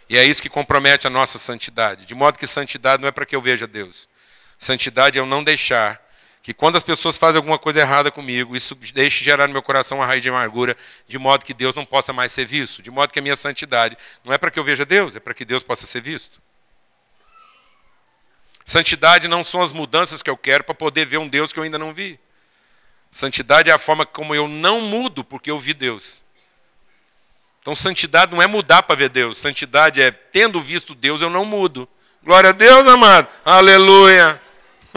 [0.08, 2.04] E é isso que compromete a nossa santidade.
[2.04, 4.08] De modo que santidade não é para que eu veja Deus.
[4.58, 6.02] Santidade é eu não deixar
[6.42, 9.98] que quando as pessoas fazem alguma coisa errada comigo, isso deixe gerar no meu coração
[9.98, 12.82] uma raiz de amargura, de modo que Deus não possa mais ser visto.
[12.82, 15.34] De modo que a minha santidade não é para que eu veja Deus, é para
[15.34, 16.40] que Deus possa ser visto.
[18.64, 21.64] Santidade não são as mudanças que eu quero para poder ver um Deus que eu
[21.64, 22.18] ainda não vi.
[23.10, 26.22] Santidade é a forma como eu não mudo porque eu vi Deus.
[27.60, 29.36] Então, santidade não é mudar para ver Deus.
[29.36, 31.88] Santidade é, tendo visto Deus, eu não mudo.
[32.22, 33.28] Glória a Deus, amado.
[33.44, 34.40] Aleluia.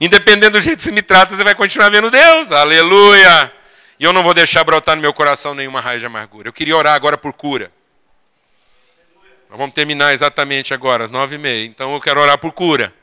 [0.00, 2.50] Independente do jeito que você me trata, você vai continuar vendo Deus.
[2.50, 3.52] Aleluia.
[3.98, 6.48] E eu não vou deixar brotar no meu coração nenhuma raiz de amargura.
[6.48, 7.70] Eu queria orar agora por cura.
[9.50, 11.66] Nós vamos terminar exatamente agora, às nove e meia.
[11.66, 12.94] Então eu quero orar por cura.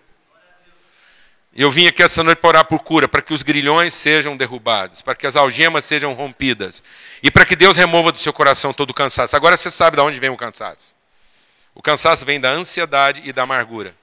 [1.55, 5.01] Eu vim aqui essa noite para orar por cura, para que os grilhões sejam derrubados,
[5.01, 6.83] para que as algemas sejam rompidas
[7.21, 9.35] e para que Deus remova do seu coração todo o cansaço.
[9.35, 10.95] Agora você sabe de onde vem o cansaço.
[11.75, 13.95] O cansaço vem da ansiedade e da amargura.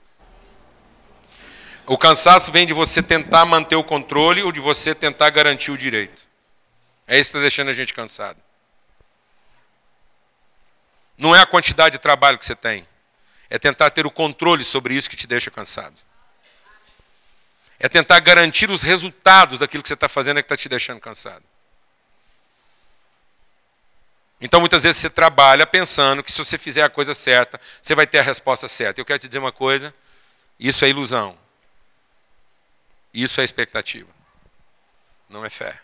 [1.87, 5.77] O cansaço vem de você tentar manter o controle ou de você tentar garantir o
[5.77, 6.27] direito.
[7.07, 8.39] É isso que está deixando a gente cansado.
[11.17, 12.89] Não é a quantidade de trabalho que você tem.
[13.51, 15.95] É tentar ter o controle sobre isso que te deixa cansado.
[17.79, 21.01] É tentar garantir os resultados daquilo que você está fazendo é que está te deixando
[21.01, 21.45] cansado.
[24.41, 28.07] Então muitas vezes você trabalha pensando que se você fizer a coisa certa, você vai
[28.07, 29.01] ter a resposta certa.
[29.01, 29.95] Eu quero te dizer uma coisa:
[30.59, 31.44] isso é ilusão.
[33.15, 34.11] Isso é expectativa.
[35.29, 35.81] Não é fé.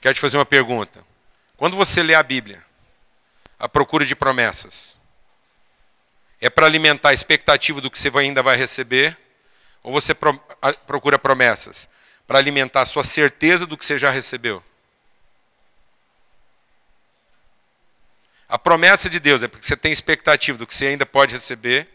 [0.00, 1.04] Quero te fazer uma pergunta.
[1.56, 2.64] Quando você lê a Bíblia,
[3.58, 4.96] a procura de promessas,
[6.40, 9.18] é para alimentar a expectativa do que você ainda vai receber?
[9.82, 10.14] Ou você
[10.86, 11.88] procura promessas
[12.26, 14.62] para alimentar a sua certeza do que você já recebeu?
[18.48, 21.88] A promessa de Deus é porque você tem expectativa do que você ainda pode receber,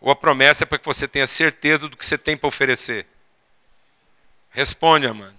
[0.00, 3.06] ou a promessa é para que você tenha certeza do que você tem para oferecer?
[4.56, 5.34] Responde, mano.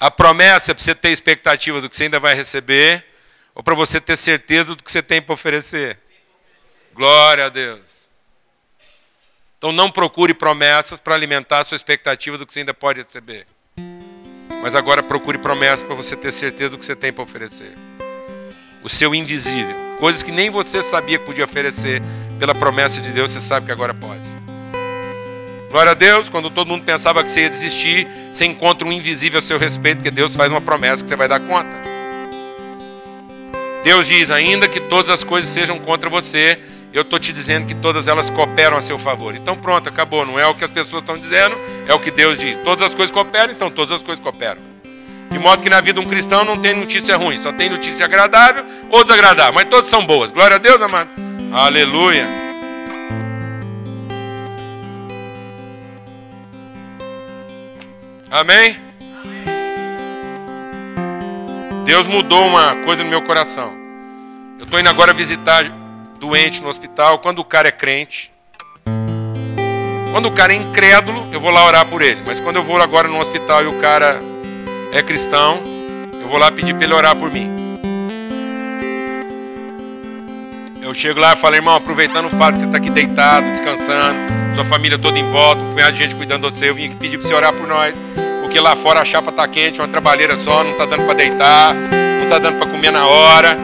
[0.00, 3.06] A promessa é para você ter expectativa do que você ainda vai receber,
[3.54, 5.96] ou para você ter certeza do que você tem para oferecer?
[6.92, 8.08] Glória a Deus.
[9.56, 13.46] Então não procure promessas para alimentar a sua expectativa do que você ainda pode receber.
[14.60, 17.72] Mas agora procure promessas para você ter certeza do que você tem para oferecer.
[18.82, 19.76] O seu invisível.
[20.00, 22.02] Coisas que nem você sabia que podia oferecer,
[22.40, 24.35] pela promessa de Deus, você sabe que agora pode.
[25.76, 29.40] Glória a Deus, quando todo mundo pensava que você ia desistir, você encontra um invisível
[29.40, 31.68] a seu respeito, porque Deus faz uma promessa que você vai dar conta.
[33.84, 36.58] Deus diz: ainda que todas as coisas sejam contra você,
[36.94, 39.34] eu estou te dizendo que todas elas cooperam a seu favor.
[39.34, 40.24] Então pronto, acabou.
[40.24, 41.54] Não é o que as pessoas estão dizendo,
[41.86, 42.56] é o que Deus diz.
[42.64, 44.62] Todas as coisas cooperam, então todas as coisas cooperam.
[45.30, 48.06] De modo que na vida de um cristão não tem notícia ruim, só tem notícia
[48.06, 50.32] agradável ou desagradável, mas todas são boas.
[50.32, 51.10] Glória a Deus, amado.
[51.52, 52.45] Aleluia.
[58.36, 58.76] Amém?
[61.86, 63.72] Deus mudou uma coisa no meu coração.
[64.58, 65.64] Eu estou indo agora visitar
[66.20, 67.18] doente no hospital.
[67.20, 68.30] Quando o cara é crente,
[70.12, 72.20] quando o cara é incrédulo, eu vou lá orar por ele.
[72.26, 74.20] Mas quando eu vou agora no hospital e o cara
[74.92, 75.62] é cristão,
[76.20, 77.50] eu vou lá pedir para ele orar por mim.
[80.82, 84.54] Eu chego lá e falo, irmão, aproveitando o fato que você está aqui deitado, descansando,
[84.54, 86.96] sua família toda em volta, um punhado de gente cuidando de você, eu vim aqui
[86.96, 87.94] pedir para você orar por nós.
[88.56, 91.74] Porque lá fora a chapa está quente, uma trabalheira só, não está dando para deitar,
[91.74, 93.54] não está dando para comer na hora.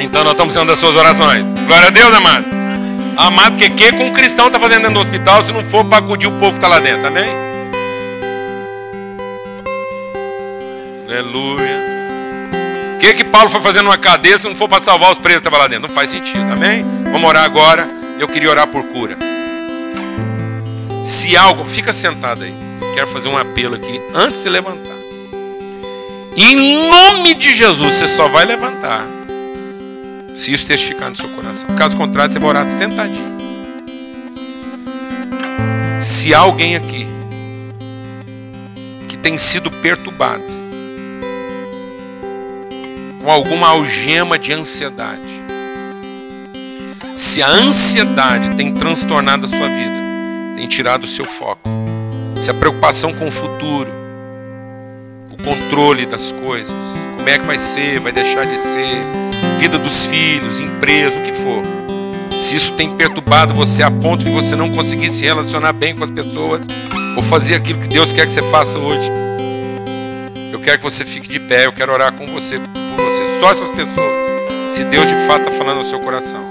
[0.00, 1.46] Então nós estamos precisando das suas orações.
[1.64, 2.44] Glória a Deus, amado.
[3.16, 5.98] Amado, que que com um cristão está fazendo dentro do hospital se não for para
[5.98, 7.28] acudir o povo que está lá dentro, amém?
[11.08, 11.84] Aleluia
[12.98, 15.46] que que Paulo foi fazendo uma cadeia se não for para salvar os presos que
[15.46, 15.86] estavam lá dentro?
[15.86, 16.84] Não faz sentido, amém?
[17.12, 17.86] Vamos orar agora.
[18.18, 19.16] Eu queria orar por cura.
[21.04, 22.63] Se algo, fica sentado aí.
[22.94, 24.94] Quero fazer um apelo aqui antes de se levantar.
[26.36, 29.06] Em nome de Jesus, você só vai levantar
[30.34, 31.74] se isso testificar no seu coração.
[31.76, 33.34] Caso contrário, você vai orar sentadinho.
[36.00, 37.06] Se há alguém aqui
[39.08, 40.42] que tem sido perturbado
[43.24, 45.42] com alguma algema de ansiedade.
[47.14, 51.62] Se a ansiedade tem transtornado a sua vida, tem tirado o seu foco,
[52.44, 53.90] se a preocupação com o futuro,
[55.30, 59.00] o controle das coisas, como é que vai ser, vai deixar de ser,
[59.58, 61.62] vida dos filhos, empresa, o que for,
[62.38, 66.04] se isso tem perturbado você a ponto de você não conseguir se relacionar bem com
[66.04, 66.66] as pessoas,
[67.16, 69.10] ou fazer aquilo que Deus quer que você faça hoje,
[70.52, 73.70] eu quero que você fique de pé, eu quero orar com você você, só essas
[73.70, 74.24] pessoas.
[74.68, 76.44] Se Deus de fato está falando no seu coração.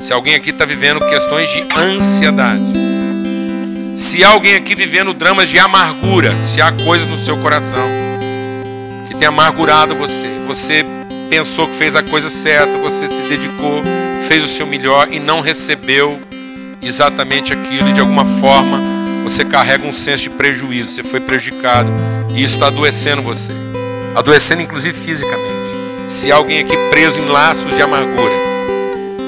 [0.00, 2.93] Se alguém aqui está vivendo questões de ansiedade.
[3.94, 6.30] Se há alguém aqui vivendo dramas de amargura.
[6.42, 7.88] Se há coisas no seu coração
[9.06, 10.28] que tem amargurado você.
[10.48, 10.84] Você
[11.30, 12.76] pensou que fez a coisa certa.
[12.78, 13.82] Você se dedicou,
[14.26, 16.20] fez o seu melhor e não recebeu
[16.82, 17.88] exatamente aquilo.
[17.88, 18.80] E de alguma forma
[19.22, 20.90] você carrega um senso de prejuízo.
[20.90, 21.92] Você foi prejudicado.
[22.34, 23.52] E isso está adoecendo você.
[24.16, 25.54] Adoecendo inclusive fisicamente.
[26.08, 28.53] Se há alguém aqui preso em laços de amargura,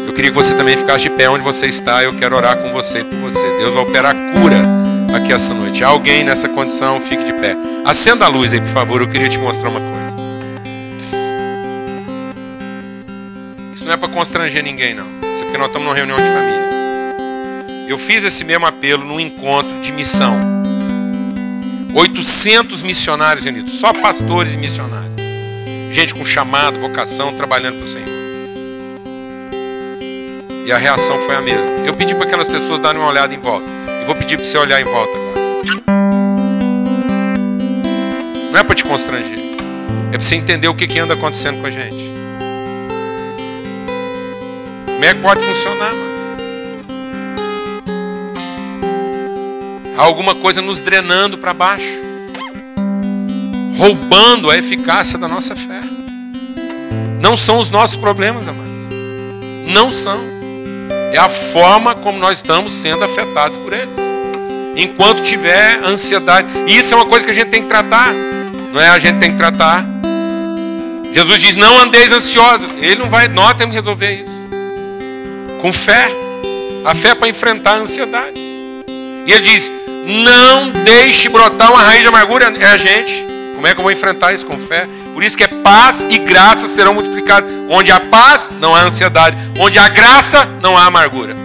[0.06, 2.02] eu queria que você também ficasse de pé onde você está.
[2.02, 3.46] Eu quero orar com você por você.
[3.58, 4.62] Deus vai operar cura
[5.14, 5.82] aqui essa noite.
[5.84, 7.56] Alguém nessa condição, fique de pé.
[7.84, 9.00] Acenda a luz aí, por favor.
[9.00, 10.16] Eu queria te mostrar uma coisa.
[13.74, 15.06] Isso não é para constranger ninguém, não.
[15.22, 16.66] Isso é porque nós estamos numa reunião de família.
[17.88, 20.36] Eu fiz esse mesmo apelo num encontro de missão.
[21.94, 25.16] 800 missionários reunidos, só pastores e missionários
[25.96, 28.25] gente com chamado, vocação, trabalhando para o Senhor.
[30.66, 31.86] E a reação foi a mesma.
[31.86, 33.64] Eu pedi para aquelas pessoas darem uma olhada em volta.
[34.02, 35.40] E vou pedir para você olhar em volta agora.
[38.50, 39.38] Não é para te constranger.
[40.08, 42.12] É para você entender o que, que anda acontecendo com a gente.
[44.86, 46.16] Como é que pode funcionar, mano?
[49.96, 52.04] Há alguma coisa nos drenando para baixo
[53.76, 55.80] roubando a eficácia da nossa fé.
[57.20, 58.88] Não são os nossos problemas, amados.
[59.66, 60.35] Não são.
[61.12, 63.94] É a forma como nós estamos sendo afetados por eles.
[64.76, 66.46] Enquanto tiver ansiedade.
[66.66, 68.12] E isso é uma coisa que a gente tem que tratar.
[68.72, 68.90] Não é?
[68.90, 69.84] A gente tem que tratar.
[71.12, 72.70] Jesus diz: Não andeis ansiosos.
[72.76, 74.46] Ele não vai, nós temos que resolver isso.
[75.62, 76.10] Com fé.
[76.84, 78.38] A fé é para enfrentar a ansiedade.
[79.26, 79.72] E ele diz:
[80.24, 82.54] Não deixe brotar uma raiz de amargura.
[82.58, 83.26] É a gente.
[83.54, 84.86] Como é que eu vou enfrentar isso com fé?
[85.14, 87.50] Por isso que é paz e graça serão multiplicados.
[87.70, 89.36] Onde há paz, não há ansiedade.
[89.58, 91.36] Onde há graça, não há amargura.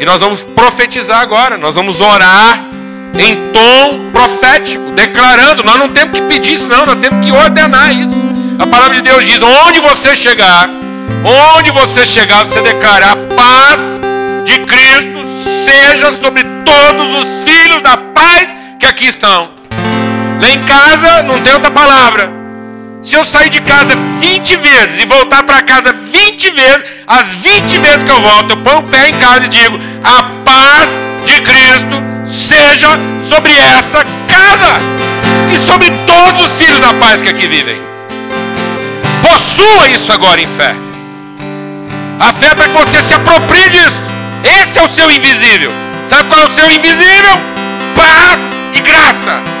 [0.00, 1.58] E nós vamos profetizar agora.
[1.58, 2.58] Nós vamos orar
[3.18, 5.62] em tom profético, declarando.
[5.62, 6.86] Nós não temos que pedir isso, não.
[6.86, 8.16] Nós temos que ordenar isso.
[8.58, 10.68] A palavra de Deus diz: onde você chegar,
[11.56, 14.00] onde você chegar, você declarar a paz
[14.44, 15.18] de Cristo
[15.66, 19.50] seja sobre todos os filhos da paz que aqui estão.
[20.40, 22.37] Lá em casa não tem outra palavra.
[23.02, 27.78] Se eu sair de casa 20 vezes e voltar para casa 20 vezes, as 20
[27.78, 31.40] vezes que eu volto, eu ponho o pé em casa e digo: A paz de
[31.40, 32.88] Cristo seja
[33.22, 34.74] sobre essa casa
[35.54, 37.80] e sobre todos os filhos da paz que aqui vivem.
[39.22, 40.74] Possua isso agora em fé.
[42.18, 44.02] A fé é para que você se aproprie disso.
[44.42, 45.72] Esse é o seu invisível.
[46.04, 47.32] Sabe qual é o seu invisível?
[47.94, 49.57] Paz e graça.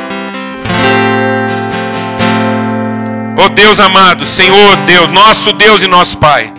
[3.40, 6.52] Oh Deus amado, Senhor Deus, nosso Deus e nosso Pai,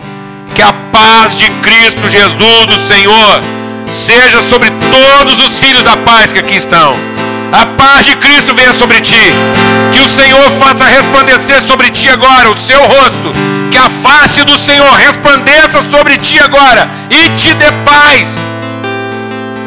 [0.54, 3.42] que a paz de Cristo Jesus, o Senhor,
[3.90, 6.96] seja sobre todos os filhos da paz que aqui estão.
[7.52, 9.20] A paz de Cristo venha sobre ti.
[9.92, 13.30] Que o Senhor faça resplandecer sobre ti agora o seu rosto.
[13.70, 18.38] Que a face do Senhor resplandeça sobre ti agora e te dê paz.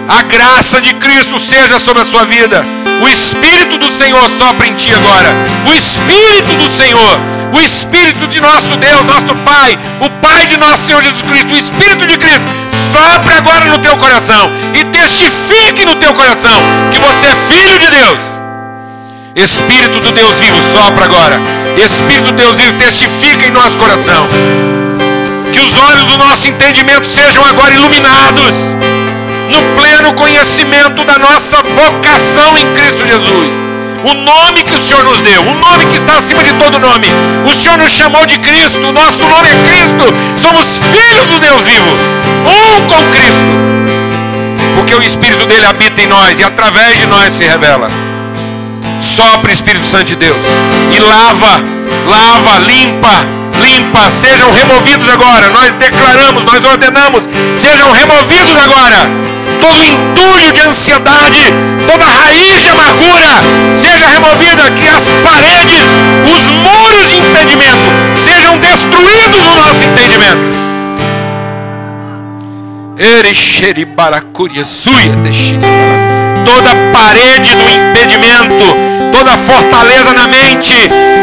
[0.07, 2.66] A graça de Cristo seja sobre a sua vida.
[3.01, 5.29] O Espírito do Senhor sopra em ti agora.
[5.67, 7.19] O Espírito do Senhor.
[7.53, 9.77] O Espírito de nosso Deus, nosso Pai.
[9.99, 11.53] O Pai de nosso Senhor Jesus Cristo.
[11.53, 12.45] O Espírito de Cristo.
[12.91, 14.51] Sopra agora no teu coração.
[14.73, 16.59] E testifique no teu coração
[16.91, 18.21] que você é filho de Deus.
[19.35, 21.41] Espírito do Deus vivo, sopra agora.
[21.77, 24.27] Espírito do Deus vivo, testifica em nosso coração.
[25.51, 28.75] Que os olhos do nosso entendimento sejam agora iluminados
[29.49, 33.73] no pleno conhecimento da nossa vocação em Cristo Jesus.
[34.03, 37.07] O nome que o Senhor nos deu, o nome que está acima de todo nome.
[37.45, 40.03] O Senhor nos chamou de Cristo, nosso nome é Cristo.
[40.41, 41.87] Somos filhos do Deus vivo,
[42.45, 43.43] um com Cristo.
[44.75, 47.87] Porque o Espírito dele habita em nós e através de nós se revela.
[48.99, 50.45] Sopra o Espírito Santo de Deus
[50.91, 51.63] e lava,
[52.05, 53.25] lava, limpa,
[53.59, 55.49] limpa, sejam removidos agora.
[55.49, 57.23] Nós declaramos, nós ordenamos,
[57.55, 59.09] sejam removidos agora.
[59.59, 61.39] Todo entulho de ansiedade,
[61.87, 63.41] toda raiz de amargura,
[63.73, 65.85] seja removida, que as paredes,
[66.25, 67.87] os muros de impedimento
[68.17, 70.49] sejam destruídos no nosso entendimento.
[76.45, 78.92] Toda parede do impedimento
[79.24, 80.76] toda fortaleza na mente,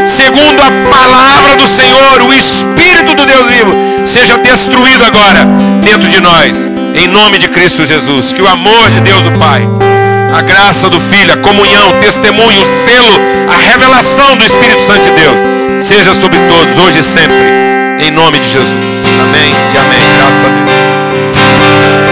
[0.07, 3.73] segundo a palavra do Senhor, o Espírito do Deus vivo,
[4.07, 5.45] seja destruído agora
[5.83, 8.33] dentro de nós, em nome de Cristo Jesus.
[8.33, 9.69] Que o amor de Deus, o Pai,
[10.35, 13.13] a graça do Filho, a comunhão, o testemunho, o selo,
[13.49, 15.39] a revelação do Espírito Santo de Deus,
[15.83, 17.37] seja sobre todos, hoje e sempre,
[17.99, 18.75] em nome de Jesus.
[19.29, 20.07] Amém e amém.
[20.17, 22.10] Graças a Deus.